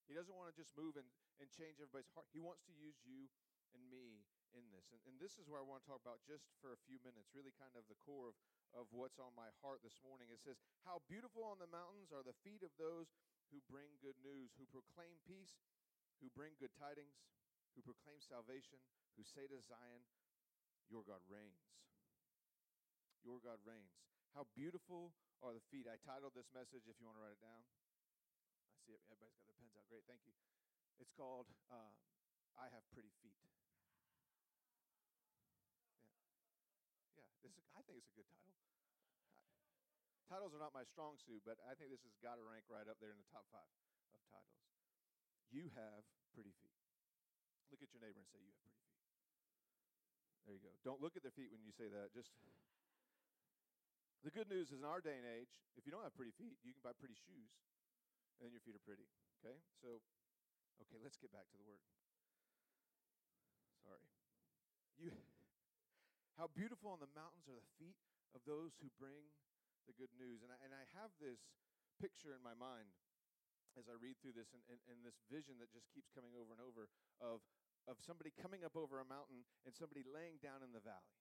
He 0.09 0.17
doesn't 0.17 0.33
want 0.33 0.49
to 0.49 0.57
just 0.57 0.73
move 0.73 0.97
and, 0.97 1.07
and 1.37 1.47
change 1.53 1.77
everybody's 1.79 2.09
heart. 2.17 2.25
He 2.33 2.41
wants 2.41 2.65
to 2.65 2.73
use 2.73 2.97
you 3.05 3.29
and 3.77 3.85
me 3.93 4.25
in 4.57 4.65
this. 4.73 4.89
And, 4.89 5.01
and 5.05 5.17
this 5.21 5.37
is 5.37 5.45
where 5.45 5.61
I 5.61 5.67
want 5.69 5.85
to 5.85 5.89
talk 5.89 6.01
about 6.01 6.25
just 6.25 6.49
for 6.65 6.73
a 6.73 6.81
few 6.89 6.97
minutes, 7.05 7.29
really 7.37 7.53
kind 7.61 7.77
of 7.77 7.85
the 7.93 7.99
core 8.01 8.33
of, 8.33 8.37
of 8.73 8.89
what's 8.91 9.21
on 9.21 9.37
my 9.37 9.53
heart 9.61 9.85
this 9.85 10.01
morning. 10.01 10.33
It 10.33 10.41
says, 10.41 10.57
How 10.89 11.05
beautiful 11.05 11.45
on 11.45 11.61
the 11.61 11.69
mountains 11.69 12.09
are 12.09 12.25
the 12.25 12.37
feet 12.41 12.65
of 12.65 12.73
those 12.81 13.13
who 13.53 13.61
bring 13.69 14.01
good 14.01 14.17
news, 14.25 14.57
who 14.57 14.65
proclaim 14.69 15.21
peace, 15.29 15.61
who 16.25 16.33
bring 16.33 16.57
good 16.57 16.73
tidings, 16.77 17.21
who 17.77 17.85
proclaim 17.85 18.21
salvation, 18.25 18.81
who 19.21 19.25
say 19.25 19.45
to 19.45 19.61
Zion, 19.61 20.03
Your 20.89 21.05
God 21.05 21.21
reigns. 21.29 21.69
Your 23.21 23.45
God 23.45 23.61
reigns. 23.69 23.93
How 24.33 24.49
beautiful 24.57 25.13
are 25.45 25.53
the 25.53 25.65
feet. 25.69 25.85
I 25.85 26.01
titled 26.01 26.33
this 26.33 26.49
message, 26.53 26.89
if 26.89 26.97
you 26.97 27.05
want 27.05 27.21
to 27.21 27.25
write 27.25 27.37
it 27.37 27.45
down. 27.45 27.63
I 28.89 28.97
see 28.97 28.97
it. 28.97 29.05
Everybody's 29.13 29.37
got 29.37 29.45
their 29.45 29.61
pens 29.61 29.77
out. 29.77 29.85
Great. 29.93 30.09
Thank 30.09 30.25
you. 30.25 30.33
It's 30.97 31.13
called 31.13 31.45
um, 31.69 31.93
I 32.57 32.73
Have 32.73 32.81
Pretty 32.89 33.13
Feet. 33.21 33.37
Yeah. 33.45 33.53
Yeah. 37.21 37.29
This 37.45 37.53
is, 37.53 37.69
I 37.77 37.85
think 37.85 38.01
it's 38.01 38.09
a 38.09 38.17
good 38.17 38.33
title. 38.33 38.65
Titles 40.25 40.57
are 40.57 40.63
not 40.65 40.73
my 40.73 40.89
strong 40.89 41.21
suit, 41.21 41.45
but 41.45 41.61
I 41.69 41.77
think 41.77 41.93
this 41.93 42.01
has 42.09 42.17
got 42.25 42.41
to 42.41 42.45
rank 42.49 42.65
right 42.73 42.89
up 42.89 42.97
there 42.97 43.13
in 43.13 43.21
the 43.21 43.29
top 43.29 43.45
five 43.53 43.69
of 44.17 44.25
titles. 44.33 44.65
You 45.53 45.69
have 45.77 46.09
pretty 46.33 46.57
feet. 46.65 46.81
Look 47.69 47.85
at 47.85 47.93
your 47.93 48.01
neighbor 48.01 48.25
and 48.25 48.29
say, 48.33 48.41
You 48.41 48.49
have 48.49 48.61
pretty 48.65 48.81
feet. 48.89 49.05
There 50.49 50.57
you 50.57 50.65
go. 50.65 50.73
Don't 50.81 51.05
look 51.05 51.13
at 51.13 51.21
their 51.21 51.37
feet 51.37 51.53
when 51.53 51.61
you 51.61 51.77
say 51.77 51.93
that. 51.93 52.17
Just 52.17 52.33
the 54.25 54.33
good 54.33 54.49
news 54.49 54.73
is 54.73 54.81
in 54.81 54.89
our 54.89 55.05
day 55.05 55.21
and 55.21 55.29
age, 55.29 55.53
if 55.77 55.85
you 55.85 55.93
don't 55.93 56.05
have 56.05 56.17
pretty 56.17 56.33
feet, 56.41 56.57
you 56.65 56.73
can 56.73 56.81
buy 56.81 56.97
pretty 56.97 57.17
shoes, 57.29 57.53
and 58.43 58.55
your 58.55 58.63
feet 58.63 58.75
are 58.79 58.87
pretty. 58.87 59.07
Okay? 59.41 59.59
So, 59.83 60.03
okay, 60.85 60.99
let's 61.03 61.19
get 61.19 61.31
back 61.31 61.47
to 61.51 61.57
the 61.59 61.67
word. 61.67 61.83
Sorry. 63.83 64.05
You 64.99 65.15
how 66.39 66.47
beautiful 66.55 66.95
on 66.95 67.03
the 67.03 67.11
mountains 67.19 67.51
are 67.51 67.59
the 67.59 67.75
feet 67.83 67.99
of 68.31 68.47
those 68.47 68.79
who 68.79 68.87
bring 68.95 69.27
the 69.91 69.95
good 69.99 70.15
news. 70.15 70.47
And 70.47 70.55
I, 70.55 70.59
and 70.63 70.71
I 70.71 70.87
have 70.95 71.11
this 71.19 71.43
picture 71.99 72.31
in 72.31 72.39
my 72.47 72.55
mind 72.55 72.95
as 73.75 73.91
I 73.91 73.99
read 73.99 74.19
through 74.23 74.39
this 74.39 74.55
and, 74.55 74.63
and, 74.71 74.79
and 74.87 74.99
this 75.03 75.19
vision 75.27 75.59
that 75.59 75.75
just 75.75 75.91
keeps 75.91 76.11
coming 76.15 76.31
over 76.39 76.55
and 76.55 76.63
over 76.63 76.87
of, 77.19 77.43
of 77.91 77.99
somebody 77.99 78.31
coming 78.35 78.63
up 78.63 78.79
over 78.79 79.03
a 79.03 79.07
mountain 79.07 79.43
and 79.67 79.75
somebody 79.75 80.07
laying 80.07 80.39
down 80.39 80.63
in 80.63 80.71
the 80.71 80.83
valley. 80.83 81.15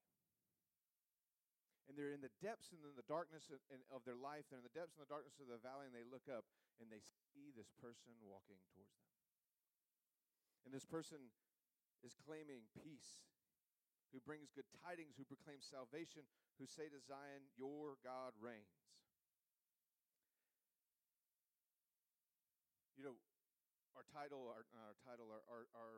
and 1.87 1.95
they're 1.95 2.13
in 2.13 2.21
the 2.21 2.33
depths 2.43 2.75
and 2.75 2.83
in 2.83 2.93
the 2.93 3.07
darkness 3.07 3.47
of, 3.49 3.63
of 3.89 4.03
their 4.03 4.17
life. 4.19 4.45
They're 4.51 4.61
in 4.61 4.67
the 4.67 4.75
depths 4.75 4.99
and 4.99 5.01
the 5.01 5.09
darkness 5.09 5.39
of 5.39 5.47
the 5.47 5.61
valley, 5.63 5.87
and 5.87 5.95
they 5.95 6.05
look 6.05 6.27
up 6.27 6.45
and 6.77 6.89
they 6.89 7.01
see 7.33 7.49
this 7.53 7.69
person 7.77 8.13
walking 8.21 8.61
towards 8.73 8.93
them. 8.97 9.11
And 10.65 10.71
this 10.75 10.85
person 10.85 11.33
is 12.03 12.13
claiming 12.13 12.69
peace, 12.77 13.25
who 14.11 14.19
brings 14.23 14.53
good 14.53 14.67
tidings, 14.83 15.17
who 15.17 15.27
proclaims 15.27 15.67
salvation, 15.67 16.27
who 16.59 16.67
say 16.67 16.87
to 16.91 16.99
Zion, 17.03 17.47
Your 17.57 17.99
God 18.03 18.35
reigns. 18.37 18.87
You 22.97 23.05
know, 23.05 23.17
our 23.93 24.05
title, 24.09 24.49
our, 24.49 24.65
our 24.77 24.97
title, 25.05 25.29
our, 25.29 25.43
our, 25.49 25.63
our 25.77 25.95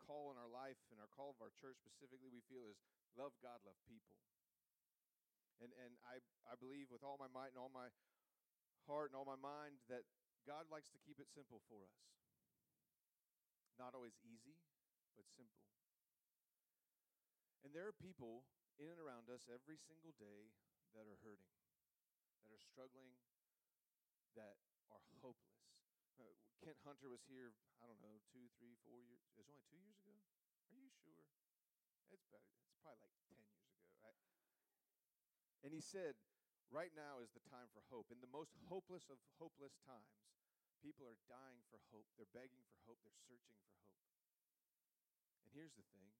call 0.00 0.32
in 0.32 0.40
our 0.40 0.48
life 0.48 0.80
and 0.88 0.96
our 0.96 1.10
call 1.12 1.36
of 1.36 1.38
our 1.44 1.52
church 1.52 1.76
specifically, 1.76 2.32
we 2.32 2.40
feel 2.48 2.64
is 2.64 2.80
love 3.12 3.36
God, 3.44 3.60
love 3.68 3.76
people. 3.84 4.16
And, 5.60 5.74
and 5.76 5.98
I, 6.06 6.22
I 6.48 6.54
believe 6.56 6.88
with 6.88 7.02
all 7.02 7.18
my 7.18 7.28
might 7.28 7.52
and 7.52 7.60
all 7.60 7.72
my 7.72 7.90
heart 8.88 9.12
and 9.12 9.16
all 9.20 9.28
my 9.28 9.38
mind 9.38 9.76
that 9.92 10.08
God 10.48 10.64
likes 10.72 10.88
to 10.96 10.98
keep 11.04 11.20
it 11.20 11.28
simple 11.28 11.60
for 11.68 11.84
us. 11.84 12.00
Not 13.76 13.92
always 13.92 14.16
easy, 14.24 14.56
but 15.12 15.28
simple. 15.36 15.62
And 17.62 17.76
there 17.76 17.84
are 17.84 17.94
people 17.94 18.48
in 18.80 18.88
and 18.88 18.96
around 18.96 19.28
us 19.28 19.44
every 19.46 19.76
single 19.76 20.16
day 20.16 20.56
that 20.96 21.04
are 21.04 21.20
hurting, 21.20 21.52
that 22.42 22.50
are 22.50 22.62
struggling, 22.64 23.12
that 24.34 24.56
are 24.88 25.04
hopeless. 25.20 25.68
Uh, 26.16 26.34
Kent 26.64 26.80
Hunter 26.82 27.12
was 27.12 27.22
here, 27.28 27.54
I 27.78 27.86
don't 27.86 28.00
know, 28.02 28.18
two, 28.32 28.48
three, 28.56 28.74
four 28.82 29.04
years. 29.04 29.22
It 29.30 29.38
was 29.38 29.50
only 29.52 29.62
two 29.68 29.78
years 29.78 30.00
ago? 30.02 30.16
Are 30.72 30.80
you 30.80 30.90
sure? 31.04 31.28
It's 32.10 32.24
better. 32.32 32.50
It's 32.66 32.80
probably 32.80 33.04
like 33.04 33.18
10 33.20 33.36
years 33.36 33.52
ago. 33.52 33.68
Right? 34.02 34.18
And 35.62 35.70
he 35.74 35.82
said, 35.82 36.16
right 36.68 36.92
now 36.92 37.20
is 37.24 37.32
the 37.32 37.44
time 37.48 37.68
for 37.72 37.82
hope. 37.88 38.12
In 38.12 38.20
the 38.20 38.30
most 38.30 38.52
hopeless 38.68 39.08
of 39.08 39.20
hopeless 39.40 39.76
times, 39.84 40.12
people 40.84 41.08
are 41.08 41.18
dying 41.26 41.64
for 41.72 41.80
hope. 41.90 42.06
They're 42.16 42.30
begging 42.36 42.64
for 42.68 42.78
hope. 42.84 43.00
They're 43.02 43.24
searching 43.26 43.56
for 43.58 43.72
hope. 43.72 43.92
And 45.44 45.50
here's 45.56 45.74
the 45.74 45.86
thing 45.96 46.12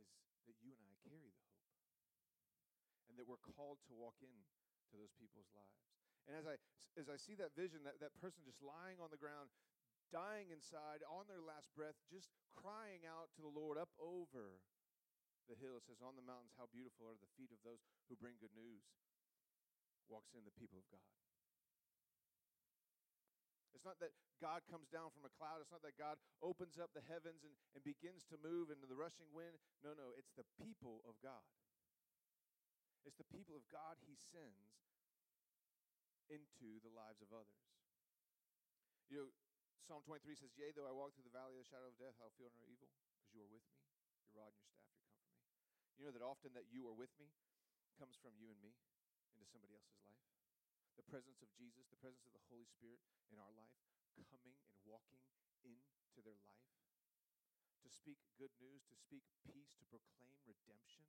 is 0.00 0.08
that 0.48 0.56
you 0.64 0.72
and 0.72 0.82
I 0.88 0.94
carry 1.04 1.30
the 1.30 1.44
hope. 1.52 1.68
And 3.12 3.20
that 3.20 3.28
we're 3.28 3.40
called 3.40 3.84
to 3.88 3.92
walk 3.92 4.16
in 4.24 4.38
to 4.90 4.94
those 4.96 5.12
people's 5.20 5.52
lives. 5.52 5.84
And 6.24 6.38
as 6.38 6.46
I 6.48 6.56
as 7.00 7.08
I 7.08 7.16
see 7.16 7.32
that 7.40 7.56
vision, 7.56 7.84
that, 7.88 7.98
that 8.04 8.12
person 8.20 8.44
just 8.44 8.60
lying 8.60 9.00
on 9.00 9.08
the 9.08 9.20
ground, 9.20 9.48
dying 10.12 10.52
inside, 10.52 11.00
on 11.08 11.24
their 11.24 11.40
last 11.40 11.72
breath, 11.72 11.96
just 12.12 12.28
crying 12.52 13.08
out 13.08 13.32
to 13.36 13.40
the 13.40 13.48
Lord 13.48 13.80
up 13.80 13.88
over 13.96 14.60
the 15.48 15.56
hill. 15.56 15.80
It 15.80 15.88
says, 15.88 16.04
On 16.04 16.14
the 16.14 16.24
mountains, 16.24 16.52
how 16.60 16.68
beautiful 16.68 17.08
are 17.08 17.16
the 17.16 17.32
feet 17.34 17.50
of 17.50 17.60
those 17.64 17.80
who 18.06 18.14
bring 18.20 18.36
good 18.38 18.52
news. 18.52 18.84
Walks 20.10 20.34
in 20.34 20.44
the 20.44 20.54
people 20.54 20.78
of 20.78 20.86
God. 20.90 21.02
It's 23.72 23.90
not 23.90 23.98
that 23.98 24.14
God 24.38 24.62
comes 24.70 24.86
down 24.86 25.10
from 25.10 25.26
a 25.26 25.32
cloud. 25.34 25.58
It's 25.58 25.74
not 25.74 25.82
that 25.82 25.98
God 25.98 26.14
opens 26.38 26.78
up 26.78 26.94
the 26.94 27.02
heavens 27.02 27.42
and, 27.42 27.50
and 27.74 27.82
begins 27.82 28.22
to 28.30 28.38
move 28.38 28.70
into 28.70 28.86
the 28.86 28.94
rushing 28.94 29.26
wind. 29.34 29.58
No, 29.82 29.90
no, 29.98 30.14
it's 30.14 30.30
the 30.38 30.46
people 30.54 31.02
of 31.02 31.18
God. 31.18 31.42
It's 33.02 33.18
the 33.18 33.26
people 33.26 33.58
of 33.58 33.66
God 33.74 33.98
He 34.06 34.14
sends 34.14 34.86
into 36.30 36.78
the 36.86 36.94
lives 36.94 37.18
of 37.18 37.34
others. 37.34 37.66
You 39.10 39.26
know, 39.26 39.28
Psalm 39.82 40.06
23 40.06 40.38
says, 40.38 40.54
Yea, 40.54 40.70
though 40.70 40.86
I 40.86 40.94
walk 40.94 41.18
through 41.18 41.26
the 41.26 41.34
valley 41.34 41.58
of 41.58 41.66
the 41.66 41.70
shadow 41.70 41.90
of 41.90 41.98
death, 41.98 42.14
I'll 42.22 42.34
feel 42.38 42.54
no 42.54 42.62
evil, 42.70 42.86
because 43.18 43.34
you 43.34 43.42
are 43.42 43.50
with 43.50 43.66
me. 43.66 43.82
Your 44.22 44.38
rod 44.38 44.54
and 44.54 44.62
your 44.62 44.70
staff, 44.70 44.94
you 44.94 45.02
comfort 45.10 45.18
me. 45.18 45.98
You 45.98 46.02
know 46.06 46.14
that 46.14 46.22
often 46.22 46.54
that 46.54 46.70
you 46.70 46.86
are 46.86 46.94
with 46.94 47.10
me 47.18 47.34
comes 47.98 48.14
from 48.14 48.38
you 48.38 48.46
and 48.48 48.62
me 48.62 48.78
into 49.32 49.48
somebody 49.48 49.74
else's 49.74 50.00
life 50.06 50.32
the 50.96 51.04
presence 51.08 51.40
of 51.40 51.48
Jesus, 51.56 51.88
the 51.88 52.00
presence 52.00 52.24
of 52.28 52.36
the 52.36 52.44
Holy 52.52 52.68
Spirit 52.68 53.00
in 53.32 53.40
our 53.40 53.52
life, 53.56 53.80
coming 54.28 54.56
and 54.68 54.76
walking 54.84 55.20
into 55.64 56.20
their 56.20 56.36
life, 56.36 56.68
to 57.80 57.88
speak 57.88 58.20
good 58.36 58.52
news, 58.60 58.84
to 58.86 58.96
speak 58.96 59.24
peace, 59.48 59.72
to 59.80 59.84
proclaim 59.88 60.36
redemption. 60.44 61.08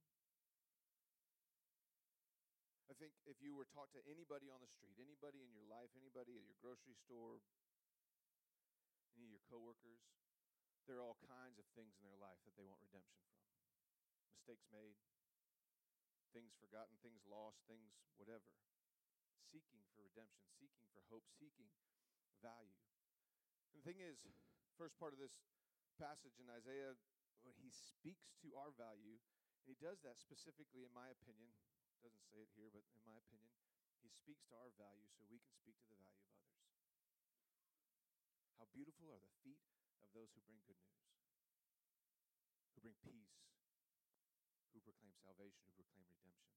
I 2.87 2.95
think 2.95 3.15
if 3.27 3.41
you 3.43 3.57
were 3.57 3.67
talk 3.67 3.91
to 3.97 4.03
anybody 4.07 4.47
on 4.47 4.61
the 4.63 4.71
street, 4.71 4.95
anybody 5.01 5.43
in 5.43 5.51
your 5.51 5.65
life, 5.67 5.91
anybody 5.97 6.39
at 6.39 6.45
your 6.45 6.59
grocery 6.61 6.95
store, 6.95 7.41
any 9.17 9.27
of 9.27 9.33
your 9.33 9.45
coworkers, 9.49 10.03
there 10.87 10.99
are 10.99 11.05
all 11.05 11.19
kinds 11.25 11.57
of 11.59 11.65
things 11.73 11.95
in 11.99 12.05
their 12.05 12.19
life 12.19 12.39
that 12.43 12.55
they 12.59 12.67
want 12.67 12.79
redemption 12.83 13.23
from. 13.23 13.39
Mistakes 14.35 14.67
made, 14.69 14.99
things 16.33 16.57
forgotten, 16.57 16.97
things 17.05 17.21
lost, 17.29 17.61
things 17.69 17.93
whatever 18.17 18.49
seeking 19.53 19.85
for 19.93 20.01
redemption, 20.01 20.49
seeking 20.57 20.81
for 20.89 21.05
hope, 21.13 21.29
seeking 21.37 21.69
value. 22.41 22.81
And 23.69 23.77
the 23.77 23.85
thing 23.85 24.01
is, 24.01 24.17
first 24.73 24.97
part 24.97 25.13
of 25.13 25.21
this 25.21 25.37
passage 26.01 26.41
in 26.41 26.49
Isaiah, 26.49 26.97
he 27.61 27.69
speaks 27.69 28.33
to 28.41 28.57
our 28.57 28.73
value, 28.73 29.21
and 29.61 29.69
he 29.69 29.77
does 29.77 30.01
that 30.01 30.17
specifically, 30.17 30.81
in 30.81 30.93
my 30.95 31.13
opinion. 31.13 31.53
Doesn't 32.01 32.25
say 32.27 32.43
it 32.43 32.51
here, 32.57 32.73
but 32.73 32.83
in 32.97 33.05
my 33.05 33.15
opinion, 33.15 33.53
he 34.01 34.09
speaks 34.11 34.43
to 34.51 34.57
our 34.59 34.73
value 34.75 35.07
so 35.13 35.23
we 35.29 35.39
can 35.39 35.53
speak 35.55 35.77
to 35.79 35.87
the 35.87 35.95
value 35.95 36.19
of 36.19 36.35
others. 36.35 36.67
How 38.59 38.67
beautiful 38.73 39.07
are 39.13 39.21
the 39.21 39.31
feet 39.45 39.63
of 40.03 40.11
those 40.11 40.33
who 40.35 40.43
bring 40.43 40.59
good 40.67 40.81
news, 40.83 41.15
who 42.75 42.83
bring 42.83 42.99
peace, 43.05 43.52
who 44.73 44.81
proclaim 44.81 45.13
salvation, 45.21 45.63
who 45.69 45.77
proclaim 45.77 46.09
redemption. 46.09 46.49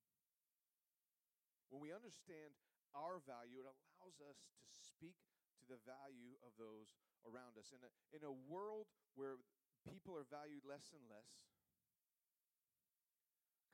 When 1.68 1.85
we 1.85 1.92
understand 1.92 2.56
our 2.96 3.20
value, 3.23 3.61
it 3.61 3.68
allows 3.68 4.16
us 4.25 4.40
to 4.40 4.73
speak 4.73 5.20
to 5.61 5.64
the 5.68 5.80
value 5.85 6.40
of 6.40 6.56
those 6.56 6.96
around 7.28 7.61
us. 7.61 7.73
In 7.76 7.85
a, 7.85 7.90
in 8.16 8.23
a 8.25 8.32
world 8.32 8.88
where 9.12 9.37
people 9.85 10.16
are 10.16 10.25
valued 10.25 10.64
less 10.64 10.88
and 10.96 11.04
less, 11.06 11.28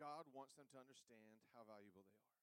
God 0.02 0.26
wants 0.34 0.58
them 0.58 0.66
to 0.74 0.82
understand 0.82 1.38
how 1.54 1.62
valuable 1.62 2.02
they 2.02 2.18
are. 2.18 2.42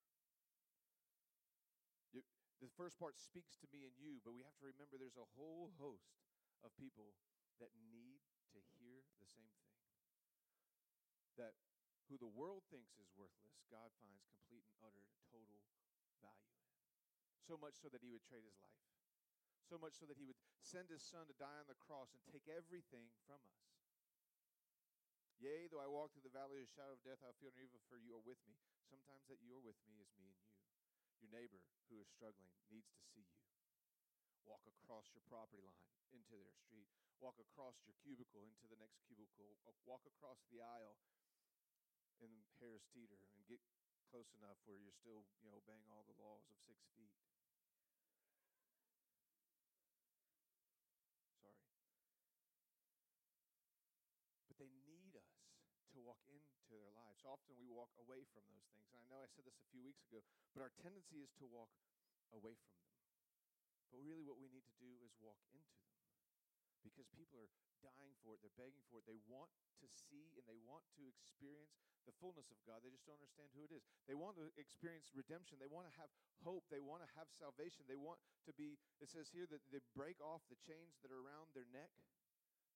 You, 2.15 2.21
the 2.63 2.71
first 2.79 2.95
part 2.95 3.19
speaks 3.19 3.59
to 3.59 3.67
me 3.75 3.83
and 3.83 3.91
you, 3.99 4.23
but 4.23 4.31
we 4.31 4.47
have 4.47 4.55
to 4.63 4.69
remember 4.71 4.95
there's 4.95 5.19
a 5.19 5.33
whole 5.35 5.75
host 5.75 6.23
of 6.63 6.71
people 6.79 7.19
that 7.59 7.75
need 7.91 8.23
to 8.55 8.59
hear 8.79 9.03
the 9.19 9.27
same 9.27 9.51
thing. 9.59 9.75
That 11.35 11.55
who 12.09 12.17
the 12.17 12.29
world 12.29 12.65
thinks 12.73 12.97
is 12.97 13.13
worthless, 13.13 13.61
God 13.69 13.93
finds 14.01 14.25
complete 14.25 14.65
and 14.65 14.75
utter 14.81 15.05
total 15.29 15.61
value 16.25 16.49
in. 16.57 16.73
So 17.45 17.53
much 17.57 17.77
so 17.77 17.89
that 17.93 18.01
he 18.01 18.09
would 18.09 18.25
trade 18.25 18.45
his 18.45 18.57
life. 18.61 18.81
So 19.69 19.77
much 19.77 19.93
so 19.93 20.09
that 20.09 20.17
he 20.17 20.25
would 20.25 20.41
send 20.65 20.89
his 20.89 21.05
son 21.05 21.29
to 21.29 21.37
die 21.37 21.61
on 21.61 21.69
the 21.69 21.77
cross 21.77 22.13
and 22.17 22.25
take 22.25 22.49
everything 22.49 23.13
from 23.25 23.37
us. 23.37 23.69
Yea, 25.37 25.69
though 25.69 25.79
I 25.81 25.87
walk 25.87 26.11
through 26.11 26.25
the 26.25 26.33
valley 26.33 26.59
of 26.59 26.67
the 26.67 26.73
shadow 26.73 26.97
of 26.97 27.05
death, 27.05 27.21
I 27.21 27.31
fear 27.37 27.53
no 27.53 27.61
evil, 27.63 27.79
for 27.87 28.01
you 28.01 28.17
are 28.17 28.25
with 28.25 28.41
me. 28.49 28.59
Sometimes 28.89 29.23
that 29.29 29.39
you 29.39 29.55
are 29.55 29.63
with 29.63 29.79
me 29.85 30.01
is 30.01 30.11
me 30.19 30.33
and 30.33 30.41
you. 30.43 30.57
Your 31.23 31.31
neighbor 31.31 31.61
who 31.87 32.01
is 32.01 32.09
struggling 32.09 32.51
needs 32.67 32.91
to 32.91 33.01
see 33.05 33.23
you. 33.23 33.39
Walk 34.43 34.65
across 34.65 35.13
your 35.13 35.23
property 35.29 35.61
line 35.61 35.93
into 36.09 36.33
their 36.35 36.51
street. 36.57 36.89
Walk 37.21 37.37
across 37.37 37.79
your 37.85 37.95
cubicle 38.01 38.43
into 38.43 38.65
the 38.65 38.79
next 38.81 38.99
cubicle. 39.05 39.61
Walk 39.85 40.03
across 40.09 40.41
the 40.49 40.59
aisle 40.59 40.97
in 42.21 42.43
Harris 42.59 42.85
Teeter 42.91 43.19
and 43.35 43.47
get 43.47 43.59
close 44.09 44.29
enough 44.35 44.57
where 44.65 44.77
you're 44.77 44.95
still, 44.95 45.23
you 45.39 45.47
know, 45.47 45.57
obeying 45.59 45.85
all 45.89 46.03
the 46.09 46.17
laws 46.17 46.43
of 46.49 46.57
six 46.65 46.81
feet. 46.97 47.13
Sorry. 51.39 51.61
But 54.49 54.57
they 54.57 54.71
need 54.85 55.15
us 55.15 55.29
to 55.93 56.01
walk 56.01 56.21
into 56.27 56.59
their 56.69 56.89
lives. 56.93 57.21
Often 57.25 57.57
we 57.61 57.69
walk 57.69 57.93
away 58.01 58.25
from 58.33 58.43
those 58.49 58.65
things. 58.73 58.89
And 58.93 59.01
I 59.01 59.07
know 59.09 59.21
I 59.21 59.29
said 59.29 59.45
this 59.45 59.57
a 59.61 59.69
few 59.69 59.85
weeks 59.85 60.05
ago, 60.09 60.25
but 60.53 60.65
our 60.65 60.73
tendency 60.81 61.21
is 61.21 61.33
to 61.37 61.45
walk 61.45 61.71
away 62.33 62.57
from 62.57 62.73
them. 62.81 62.97
But 63.89 64.01
really, 64.05 64.25
what 64.25 64.37
we 64.37 64.49
need 64.49 64.65
to 64.69 64.77
do 64.77 65.01
is 65.01 65.13
walk 65.17 65.41
into 65.53 65.73
them 65.81 65.88
because 66.83 67.07
people 67.15 67.39
are 67.39 67.51
dying 67.79 68.15
for 68.23 68.35
it, 68.35 68.43
they're 68.43 68.59
begging 68.59 68.83
for 68.91 68.99
it, 68.99 69.05
they 69.07 69.19
want 69.27 69.51
to 69.79 69.87
see 69.87 70.35
and 70.35 70.43
they 70.47 70.59
want 70.67 70.83
to 70.99 71.07
experience 71.07 71.79
the 72.07 72.15
fullness 72.17 72.49
of 72.49 72.59
God. 72.65 72.81
They 72.81 72.89
just 72.89 73.05
don't 73.05 73.19
understand 73.21 73.53
who 73.53 73.69
it 73.69 73.73
is. 73.75 73.85
They 74.09 74.17
want 74.17 74.33
to 74.41 74.49
experience 74.57 75.13
redemption. 75.13 75.61
They 75.61 75.69
want 75.69 75.85
to 75.85 75.95
have 76.01 76.09
hope. 76.41 76.65
They 76.73 76.81
want 76.81 77.05
to 77.05 77.09
have 77.13 77.29
salvation. 77.29 77.85
They 77.85 77.99
want 77.99 78.17
to 78.49 78.51
be, 78.57 78.81
it 78.97 79.13
says 79.13 79.29
here 79.29 79.45
that 79.53 79.61
they 79.69 79.83
break 79.93 80.17
off 80.23 80.41
the 80.49 80.57
chains 80.57 80.97
that 81.05 81.13
are 81.13 81.21
around 81.21 81.53
their 81.53 81.69
neck. 81.69 81.93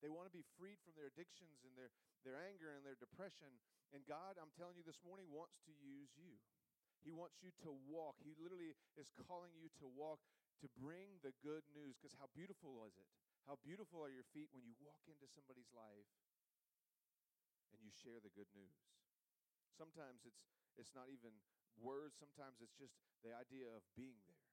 They 0.06 0.12
want 0.12 0.28
to 0.28 0.36
be 0.36 0.44
freed 0.60 0.78
from 0.84 0.94
their 1.00 1.08
addictions 1.08 1.64
and 1.64 1.74
their, 1.80 1.90
their 2.28 2.36
anger 2.36 2.76
and 2.76 2.84
their 2.84 3.00
depression. 3.00 3.50
And 3.96 4.04
God, 4.04 4.36
I'm 4.36 4.52
telling 4.54 4.76
you 4.76 4.84
this 4.84 5.00
morning, 5.02 5.32
wants 5.32 5.64
to 5.64 5.74
use 5.80 6.12
you. 6.20 6.38
He 7.02 7.12
wants 7.12 7.40
you 7.40 7.52
to 7.64 7.72
walk. 7.88 8.20
He 8.20 8.36
literally 8.36 8.76
is 9.00 9.12
calling 9.28 9.56
you 9.56 9.72
to 9.80 9.88
walk, 9.88 10.20
to 10.64 10.68
bring 10.76 11.20
the 11.24 11.36
good 11.40 11.64
news. 11.72 11.96
Because 11.96 12.16
how 12.20 12.28
beautiful 12.36 12.84
is 12.84 12.96
it? 13.00 13.08
How 13.44 13.60
beautiful 13.60 14.00
are 14.00 14.12
your 14.12 14.24
feet 14.32 14.48
when 14.56 14.64
you 14.64 14.72
walk 14.80 15.04
into 15.04 15.28
somebody's 15.28 15.68
life 15.76 16.08
and 17.76 17.84
you 17.84 17.92
share 17.92 18.24
the 18.24 18.32
good 18.32 18.48
news. 18.56 18.80
Sometimes 19.76 20.24
it's 20.24 20.48
it's 20.80 20.96
not 20.96 21.12
even 21.12 21.36
words, 21.78 22.18
sometimes 22.18 22.64
it's 22.64 22.74
just 22.74 22.98
the 23.22 23.36
idea 23.36 23.68
of 23.70 23.84
being 23.94 24.18
there. 24.32 24.48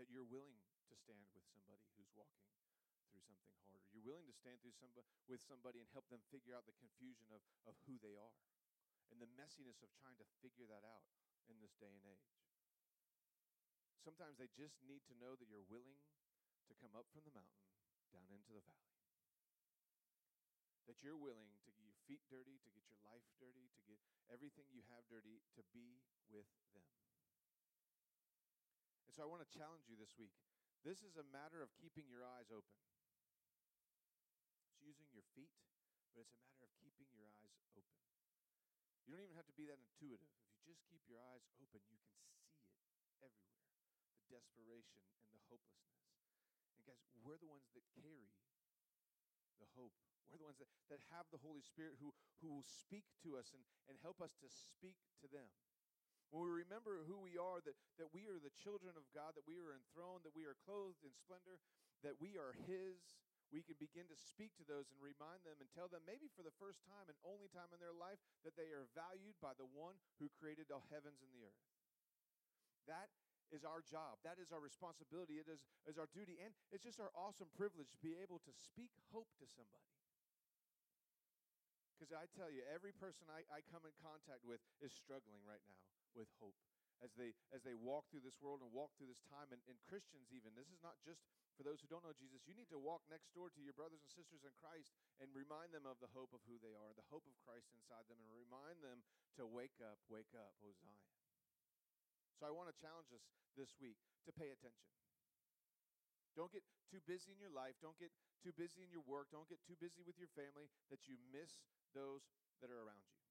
That 0.00 0.10
you're 0.10 0.26
willing 0.26 0.58
to 0.90 0.94
stand 0.96 1.28
with 1.36 1.46
somebody 1.46 1.86
who's 1.94 2.10
walking 2.18 2.50
through 2.50 3.22
something 3.30 3.38
harder. 3.62 3.86
You're 3.94 4.06
willing 4.06 4.26
to 4.26 4.34
stand 4.34 4.58
through 4.58 4.74
with 5.30 5.42
somebody 5.44 5.78
and 5.78 5.86
help 5.94 6.10
them 6.10 6.24
figure 6.34 6.56
out 6.56 6.66
the 6.66 6.74
confusion 6.82 7.30
of, 7.30 7.44
of 7.68 7.78
who 7.86 8.00
they 8.02 8.18
are 8.18 8.34
and 9.12 9.22
the 9.22 9.30
messiness 9.38 9.84
of 9.86 9.92
trying 10.02 10.18
to 10.18 10.26
figure 10.42 10.66
that 10.66 10.82
out 10.82 11.06
in 11.46 11.60
this 11.62 11.78
day 11.78 11.92
and 11.94 12.02
age. 12.08 12.34
Sometimes 14.02 14.34
they 14.34 14.50
just 14.50 14.82
need 14.82 15.06
to 15.06 15.14
know 15.22 15.38
that 15.38 15.46
you're 15.46 15.68
willing 15.70 16.02
to 16.66 16.74
come 16.82 16.98
up 16.98 17.06
from 17.14 17.22
the 17.22 17.34
mountain 17.36 17.73
down 18.14 18.30
into 18.30 18.54
the 18.54 18.62
valley. 18.62 19.02
That 20.86 21.02
you're 21.02 21.18
willing 21.18 21.50
to 21.50 21.60
get 21.66 21.74
your 21.82 21.98
feet 22.06 22.22
dirty, 22.30 22.62
to 22.62 22.70
get 22.70 22.86
your 22.86 23.02
life 23.02 23.26
dirty, 23.42 23.66
to 23.74 23.82
get 23.90 23.98
everything 24.30 24.70
you 24.70 24.86
have 24.94 25.02
dirty, 25.10 25.42
to 25.58 25.62
be 25.74 25.98
with 26.30 26.46
them. 26.70 26.86
And 29.10 29.12
so 29.12 29.26
I 29.26 29.28
want 29.28 29.42
to 29.42 29.50
challenge 29.50 29.90
you 29.90 29.98
this 29.98 30.14
week. 30.14 30.38
This 30.86 31.02
is 31.02 31.18
a 31.18 31.26
matter 31.34 31.64
of 31.64 31.74
keeping 31.80 32.06
your 32.06 32.22
eyes 32.22 32.52
open. 32.54 32.78
It's 34.70 34.78
using 34.84 35.08
your 35.10 35.24
feet, 35.34 35.50
but 36.12 36.28
it's 36.28 36.36
a 36.38 36.46
matter 36.46 36.68
of 36.68 36.76
keeping 36.84 37.08
your 37.10 37.26
eyes 37.26 37.40
open. 37.74 37.98
You 39.08 39.16
don't 39.16 39.24
even 39.24 39.36
have 39.36 39.48
to 39.48 39.56
be 39.56 39.66
that 39.68 39.80
intuitive. 39.80 40.30
If 40.60 40.64
you 40.64 40.76
just 40.76 40.84
keep 40.88 41.04
your 41.08 41.20
eyes 41.20 41.44
open, 41.60 41.80
you 41.88 42.00
can 42.00 42.12
see 42.14 42.28
it 42.28 42.44
everywhere 43.20 43.64
the 44.14 44.24
desperation 44.30 45.04
and 45.24 45.32
the 45.36 45.44
hopelessness. 45.48 46.03
And 46.84 46.92
guys, 46.92 47.00
we're 47.24 47.40
the 47.40 47.48
ones 47.48 47.64
that 47.72 47.84
carry 47.96 48.28
the 49.56 49.68
hope. 49.72 49.96
We're 50.28 50.36
the 50.36 50.44
ones 50.44 50.60
that, 50.60 50.68
that 50.92 51.00
have 51.16 51.24
the 51.32 51.40
Holy 51.40 51.64
Spirit 51.64 51.96
who, 51.96 52.12
who 52.44 52.52
will 52.60 52.68
speak 52.68 53.08
to 53.24 53.40
us 53.40 53.56
and, 53.56 53.64
and 53.88 53.96
help 54.04 54.20
us 54.20 54.36
to 54.44 54.48
speak 54.52 55.00
to 55.24 55.26
them. 55.32 55.48
When 56.28 56.44
we 56.44 56.66
remember 56.66 57.00
who 57.08 57.16
we 57.24 57.40
are, 57.40 57.64
that, 57.64 57.78
that 57.96 58.12
we 58.12 58.28
are 58.28 58.36
the 58.36 58.52
children 58.52 59.00
of 59.00 59.08
God, 59.16 59.32
that 59.38 59.48
we 59.48 59.56
are 59.56 59.72
enthroned, 59.72 60.28
that 60.28 60.36
we 60.36 60.44
are 60.44 60.58
clothed 60.68 61.00
in 61.00 61.14
splendor, 61.16 61.56
that 62.04 62.20
we 62.20 62.36
are 62.36 62.52
His, 62.68 63.16
we 63.54 63.62
can 63.64 63.78
begin 63.80 64.04
to 64.10 64.18
speak 64.18 64.52
to 64.58 64.66
those 64.66 64.90
and 64.90 64.98
remind 64.98 65.46
them 65.46 65.62
and 65.62 65.70
tell 65.72 65.86
them, 65.86 66.02
maybe 66.04 66.26
for 66.34 66.42
the 66.42 66.52
first 66.58 66.82
time 66.84 67.06
and 67.08 67.16
only 67.24 67.46
time 67.54 67.70
in 67.70 67.78
their 67.78 67.94
life, 67.94 68.18
that 68.42 68.58
they 68.58 68.74
are 68.74 68.90
valued 68.92 69.38
by 69.38 69.54
the 69.56 69.70
one 69.72 69.96
who 70.18 70.26
created 70.36 70.66
the 70.66 70.82
heavens 70.90 71.22
and 71.22 71.30
the 71.30 71.46
earth. 71.46 71.62
That 72.90 73.14
is 73.52 73.66
our 73.66 73.84
job. 73.84 74.20
That 74.24 74.40
is 74.40 74.52
our 74.54 74.62
responsibility. 74.62 75.40
It 75.40 75.48
is, 75.50 75.64
is 75.84 75.98
our 76.00 76.08
duty. 76.12 76.40
And 76.40 76.54
it's 76.72 76.84
just 76.84 77.00
our 77.00 77.12
awesome 77.12 77.50
privilege 77.52 77.90
to 77.92 78.00
be 78.00 78.16
able 78.20 78.40
to 78.44 78.52
speak 78.52 78.92
hope 79.12 79.28
to 79.40 79.46
somebody. 79.48 79.90
Because 81.94 82.10
I 82.14 82.26
tell 82.34 82.50
you, 82.50 82.64
every 82.68 82.92
person 82.92 83.30
I, 83.30 83.46
I 83.52 83.62
come 83.70 83.86
in 83.86 83.94
contact 84.02 84.42
with 84.42 84.60
is 84.82 84.90
struggling 84.92 85.40
right 85.46 85.62
now 85.70 85.84
with 86.14 86.30
hope 86.38 86.58
as 87.02 87.10
they 87.18 87.34
as 87.50 87.66
they 87.66 87.74
walk 87.74 88.06
through 88.08 88.22
this 88.22 88.38
world 88.38 88.62
and 88.62 88.70
walk 88.70 88.94
through 88.94 89.10
this 89.10 89.24
time 89.26 89.50
and, 89.50 89.58
and 89.66 89.74
christians 89.84 90.30
even 90.30 90.54
this 90.54 90.70
is 90.70 90.78
not 90.84 90.94
just 91.02 91.26
for 91.58 91.66
those 91.66 91.82
who 91.82 91.90
don't 91.90 92.04
know 92.06 92.14
jesus 92.14 92.46
you 92.46 92.54
need 92.54 92.70
to 92.70 92.78
walk 92.78 93.02
next 93.10 93.34
door 93.34 93.50
to 93.50 93.60
your 93.64 93.74
brothers 93.74 93.98
and 94.00 94.12
sisters 94.12 94.46
in 94.46 94.54
christ 94.62 94.94
and 95.18 95.26
remind 95.34 95.74
them 95.74 95.88
of 95.88 95.98
the 95.98 96.10
hope 96.14 96.30
of 96.30 96.42
who 96.46 96.54
they 96.62 96.76
are 96.76 96.94
the 96.94 97.10
hope 97.10 97.26
of 97.26 97.34
christ 97.42 97.66
inside 97.74 98.06
them 98.06 98.20
and 98.22 98.30
remind 98.30 98.78
them 98.78 99.02
to 99.34 99.42
wake 99.42 99.76
up 99.82 99.98
wake 100.06 100.30
up 100.38 100.54
o 100.62 100.70
zion 100.70 101.13
so 102.38 102.46
I 102.46 102.52
want 102.52 102.70
to 102.70 102.76
challenge 102.76 103.10
us 103.14 103.24
this 103.54 103.74
week 103.78 103.98
to 104.26 104.30
pay 104.34 104.50
attention. 104.50 104.90
Don't 106.34 106.50
get 106.50 106.66
too 106.90 106.98
busy 107.06 107.30
in 107.30 107.38
your 107.38 107.54
life. 107.54 107.78
Don't 107.78 107.98
get 107.98 108.10
too 108.42 108.50
busy 108.50 108.82
in 108.82 108.90
your 108.90 109.06
work. 109.06 109.30
Don't 109.30 109.46
get 109.46 109.62
too 109.62 109.78
busy 109.78 110.02
with 110.02 110.18
your 110.18 110.30
family 110.34 110.66
that 110.90 111.06
you 111.06 111.14
miss 111.30 111.62
those 111.94 112.26
that 112.58 112.74
are 112.74 112.82
around 112.82 113.06
you. 113.06 113.22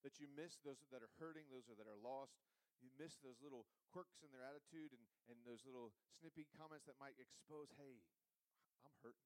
That 0.00 0.16
you 0.16 0.28
miss 0.32 0.56
those 0.64 0.80
that 0.88 1.04
are 1.04 1.12
hurting, 1.20 1.52
those 1.52 1.68
that 1.68 1.84
are 1.84 2.00
lost. 2.00 2.40
You 2.80 2.88
miss 2.96 3.20
those 3.20 3.40
little 3.40 3.68
quirks 3.92 4.20
in 4.24 4.32
their 4.32 4.44
attitude 4.44 4.92
and, 4.96 5.04
and 5.28 5.36
those 5.44 5.64
little 5.64 5.92
snippy 6.20 6.48
comments 6.56 6.84
that 6.88 7.00
might 7.00 7.16
expose, 7.20 7.72
hey, 7.80 8.00
I'm 8.84 8.92
hurting. 9.00 9.24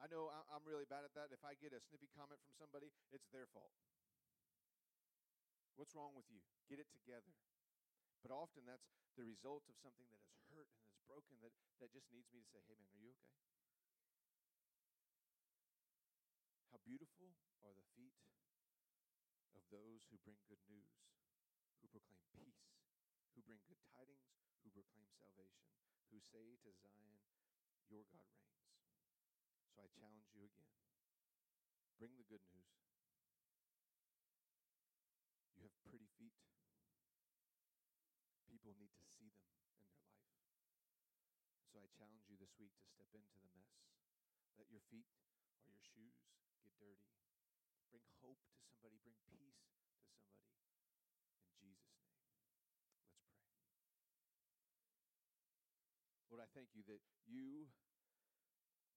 I 0.00 0.08
know 0.08 0.30
I'm 0.30 0.64
really 0.64 0.88
bad 0.88 1.04
at 1.04 1.12
that. 1.18 1.34
If 1.34 1.44
I 1.44 1.58
get 1.58 1.76
a 1.76 1.82
snippy 1.82 2.08
comment 2.16 2.40
from 2.40 2.54
somebody, 2.56 2.88
it's 3.12 3.28
their 3.30 3.46
fault. 3.52 3.74
What's 5.80 5.96
wrong 5.96 6.12
with 6.12 6.28
you? 6.28 6.44
Get 6.68 6.76
it 6.76 6.92
together. 6.92 7.32
But 8.20 8.36
often 8.36 8.68
that's 8.68 8.84
the 9.16 9.24
result 9.24 9.64
of 9.64 9.80
something 9.80 10.04
that 10.12 10.20
is 10.20 10.36
hurt 10.52 10.68
and 10.76 10.84
is 10.92 11.00
broken 11.08 11.40
that, 11.40 11.56
that 11.80 11.88
just 11.88 12.04
needs 12.12 12.28
me 12.36 12.44
to 12.44 12.48
say, 12.52 12.60
hey, 12.68 12.76
man, 12.76 12.92
are 12.92 13.00
you 13.00 13.16
okay? 13.16 13.40
How 16.68 16.84
beautiful 16.84 17.32
are 17.64 17.72
the 17.72 17.88
feet 17.96 18.12
of 19.56 19.64
those 19.72 20.04
who 20.12 20.20
bring 20.20 20.44
good 20.44 20.60
news, 20.68 21.00
who 21.80 21.88
proclaim 21.88 22.28
peace, 22.36 22.60
who 23.32 23.40
bring 23.40 23.64
good 23.64 23.80
tidings, 23.96 24.36
who 24.60 24.68
proclaim 24.68 25.08
salvation, 25.16 25.64
who 26.12 26.20
say 26.20 26.60
to 26.60 26.76
Zion, 26.76 27.24
Your 27.88 28.04
God 28.12 28.28
reigns. 28.36 28.84
So 29.72 29.80
I 29.80 29.88
challenge 29.96 30.28
you 30.36 30.44
again 30.44 30.76
bring 31.96 32.16
the 32.16 32.24
good 32.24 32.44
news. 32.52 32.89
Pretty 35.88 36.08
feet. 36.18 36.36
People 38.50 38.74
need 38.76 38.92
to 38.96 39.04
see 39.16 39.30
them 39.32 39.46
in 39.46 39.56
their 39.56 39.72
life. 39.72 39.96
So 41.70 41.78
I 41.80 41.86
challenge 41.96 42.26
you 42.28 42.36
this 42.36 42.52
week 42.58 42.74
to 42.76 42.86
step 42.90 43.08
into 43.14 43.38
the 43.40 43.50
mess. 43.54 43.72
Let 44.58 44.68
your 44.68 44.84
feet 44.92 45.08
or 45.64 45.72
your 45.72 45.80
shoes 45.80 46.18
get 46.60 46.74
dirty. 46.76 47.08
Bring 47.90 48.04
hope 48.20 48.42
to 48.44 48.58
somebody, 48.60 49.00
bring 49.00 49.16
peace 49.30 49.64
to 49.64 49.72
somebody. 49.80 50.20
In 51.40 51.72
Jesus' 51.74 51.96
name. 52.04 52.28
Let's 52.28 52.60
pray. 52.60 52.84
Lord, 56.30 56.42
I 56.44 56.50
thank 56.54 56.70
you 56.78 56.86
that 56.86 57.02
you 57.26 57.66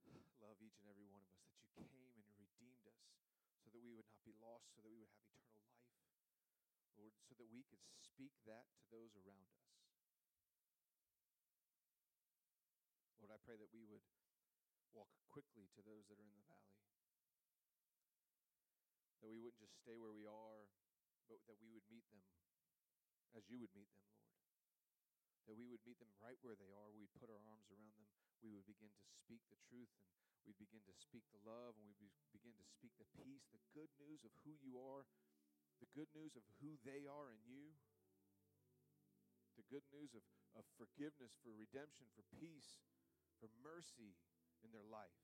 love 0.43 0.60
each 0.62 0.78
and 0.84 0.89
every 0.91 1.08
one 1.08 1.24
of 1.24 1.32
us, 1.34 1.50
that 1.63 1.72
you 1.74 1.86
came 1.89 2.13
and 2.13 2.28
redeemed 2.38 2.86
us 2.86 3.02
so 3.63 3.72
that 3.74 3.82
we 3.82 3.96
would 3.96 4.06
not 4.06 4.22
be 4.28 4.36
lost, 4.38 4.69
so 4.76 4.84
that 4.84 4.91
we 4.91 5.00
would 5.02 5.10
have 5.10 5.26
eternal 5.26 5.65
life. 5.65 5.83
Lord, 6.97 7.13
so 7.25 7.34
that 7.38 7.49
we 7.49 7.65
could 7.65 7.82
speak 7.97 8.34
that 8.45 8.69
to 8.77 8.86
those 8.93 9.13
around 9.17 9.49
us. 9.49 9.73
Lord, 13.17 13.34
I 13.34 13.39
pray 13.41 13.56
that 13.58 13.71
we 13.71 13.88
would 13.88 14.03
walk 14.93 15.10
quickly 15.32 15.65
to 15.73 15.82
those 15.82 16.06
that 16.12 16.19
are 16.19 16.29
in 16.29 16.38
the 16.38 16.45
valley. 16.45 16.84
That 19.23 19.32
we 19.32 19.39
wouldn't 19.39 19.63
just 19.63 19.79
stay 19.79 19.95
where 19.95 20.13
we 20.13 20.27
are, 20.27 20.67
but 21.32 21.39
that 21.47 21.58
we 21.63 21.71
would 21.71 21.88
meet 21.88 22.06
them 22.12 22.21
as 23.34 23.49
you 23.49 23.58
would 23.58 23.73
meet 23.73 23.89
them, 23.89 24.06
Lord. 24.06 24.29
That 25.49 25.58
we 25.58 25.65
would 25.65 25.82
meet 25.88 25.97
them 25.97 26.13
right 26.21 26.38
where 26.45 26.60
they 26.60 26.69
are. 26.69 26.93
We'd 26.93 27.15
put 27.17 27.34
our 27.34 27.41
arms 27.49 27.67
around 27.73 27.97
them. 27.97 28.08
We 28.45 28.53
would 28.53 28.67
begin 28.69 28.93
to 28.93 29.06
speak 29.08 29.41
the 29.49 29.60
truth 29.65 29.89
and 29.97 30.43
we'd 30.45 30.60
begin 30.60 30.84
to 30.86 30.95
speak 30.95 31.23
the 31.32 31.41
love 31.47 31.79
and 31.79 31.88
we'd 31.97 32.13
begin 32.36 32.53
to 32.60 32.67
speak 32.67 32.91
the 32.99 33.08
peace, 33.15 33.47
the 33.49 33.63
good 33.71 33.91
news 33.97 34.21
of 34.27 34.32
who 34.43 34.56
you 34.60 34.75
are 34.77 35.08
the 35.84 35.91
good 36.00 36.08
news 36.15 36.39
of 36.39 36.48
who 36.63 36.80
they 36.88 37.04
are 37.04 37.28
in 37.36 37.43
you, 37.43 37.76
the 39.60 39.67
good 39.67 39.84
news 39.91 40.15
of, 40.15 40.24
of 40.56 40.63
forgiveness, 40.80 41.36
for 41.43 41.52
redemption, 41.52 42.08
for 42.15 42.24
peace, 42.39 42.88
for 43.43 43.52
mercy 43.60 44.15
in 44.63 44.72
their 44.72 44.88
life. 44.88 45.19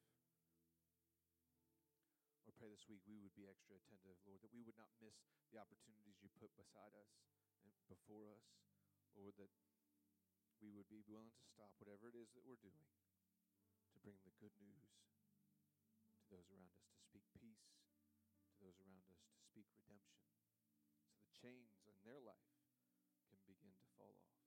Lord, 2.43 2.59
pray 2.59 2.67
this 2.75 2.91
week 2.91 2.99
we 3.07 3.15
would 3.23 3.31
be 3.39 3.47
extra 3.47 3.79
attentive, 3.79 4.19
Lord, 4.27 4.43
that 4.43 4.51
we 4.51 4.59
would 4.59 4.75
not 4.75 4.91
miss 4.99 5.15
the 5.55 5.63
opportunities 5.63 6.19
you 6.19 6.27
put 6.35 6.51
beside 6.59 6.91
us 6.91 7.23
and 7.63 7.71
before 7.87 8.27
us, 8.35 8.59
Lord, 9.15 9.39
that 9.39 9.53
we 10.59 10.75
would 10.75 10.91
be 10.91 10.99
willing 11.07 11.31
to 11.39 11.43
stop 11.47 11.71
whatever 11.79 12.11
it 12.11 12.19
is 12.19 12.35
that 12.35 12.43
we're 12.43 12.59
doing 12.59 12.91
to 13.95 13.97
bring 14.03 14.19
the 14.27 14.35
good 14.43 14.51
news 14.59 14.91
to 16.19 16.35
those 16.35 16.51
around 16.51 16.75
us, 16.75 16.83
to 16.91 16.99
speak 16.99 17.23
peace 17.31 17.79
to 18.51 18.55
those 18.59 18.75
around 18.83 19.07
us, 19.07 19.23
to 19.23 19.39
speak 19.47 19.71
redemption 19.71 20.28
chains 21.39 21.71
in 21.87 21.95
their 22.03 22.19
life 22.19 22.51
can 23.31 23.39
begin 23.47 23.71
to 23.71 23.87
fall 23.95 24.11
off. 24.19 24.43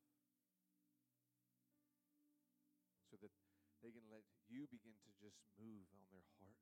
So 3.08 3.16
that 3.24 3.32
they 3.80 3.92
can 3.92 4.04
let 4.12 4.28
you 4.48 4.68
begin 4.68 5.00
to 5.08 5.10
just 5.16 5.40
move 5.56 5.88
on 5.96 6.04
their 6.12 6.28
heart, 6.36 6.60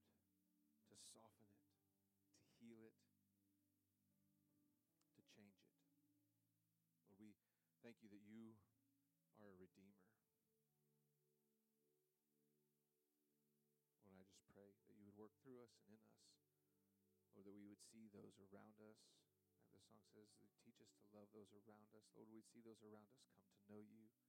to 0.87 0.95
soften 1.11 1.51
it, 1.51 1.67
to 2.39 2.47
heal 2.63 2.79
it, 2.87 2.95
to 5.19 5.23
change 5.35 5.59
it. 5.59 5.75
Lord, 7.03 7.19
we 7.19 7.35
thank 7.83 7.99
you 7.99 8.11
that 8.15 8.23
you 8.23 8.55
are 9.35 9.51
a 9.51 9.59
redeemer. 9.59 9.99
Lord, 14.07 14.15
I 14.15 14.27
just 14.31 14.47
pray 14.55 14.79
that 14.87 14.95
you 14.95 15.07
would 15.11 15.19
work 15.19 15.35
through 15.43 15.59
us 15.67 15.75
and 15.87 15.99
in 15.99 15.99
us. 15.99 16.23
Lord, 17.35 17.47
that 17.47 17.55
we 17.55 17.67
would 17.67 17.83
see 17.91 18.07
those 18.11 18.39
around 18.39 18.79
us 18.79 19.20
song 19.89 20.05
says, 20.13 20.29
teach 20.65 20.77
us 20.85 20.93
to 20.93 21.03
love 21.17 21.33
those 21.33 21.49
around 21.65 21.89
us. 21.97 22.05
Lord, 22.13 22.29
we 22.29 22.45
see 22.45 22.61
those 22.61 22.85
around 22.85 23.09
us 23.09 23.25
come 23.33 23.49
to 23.49 23.61
know 23.73 23.81
you. 23.81 24.20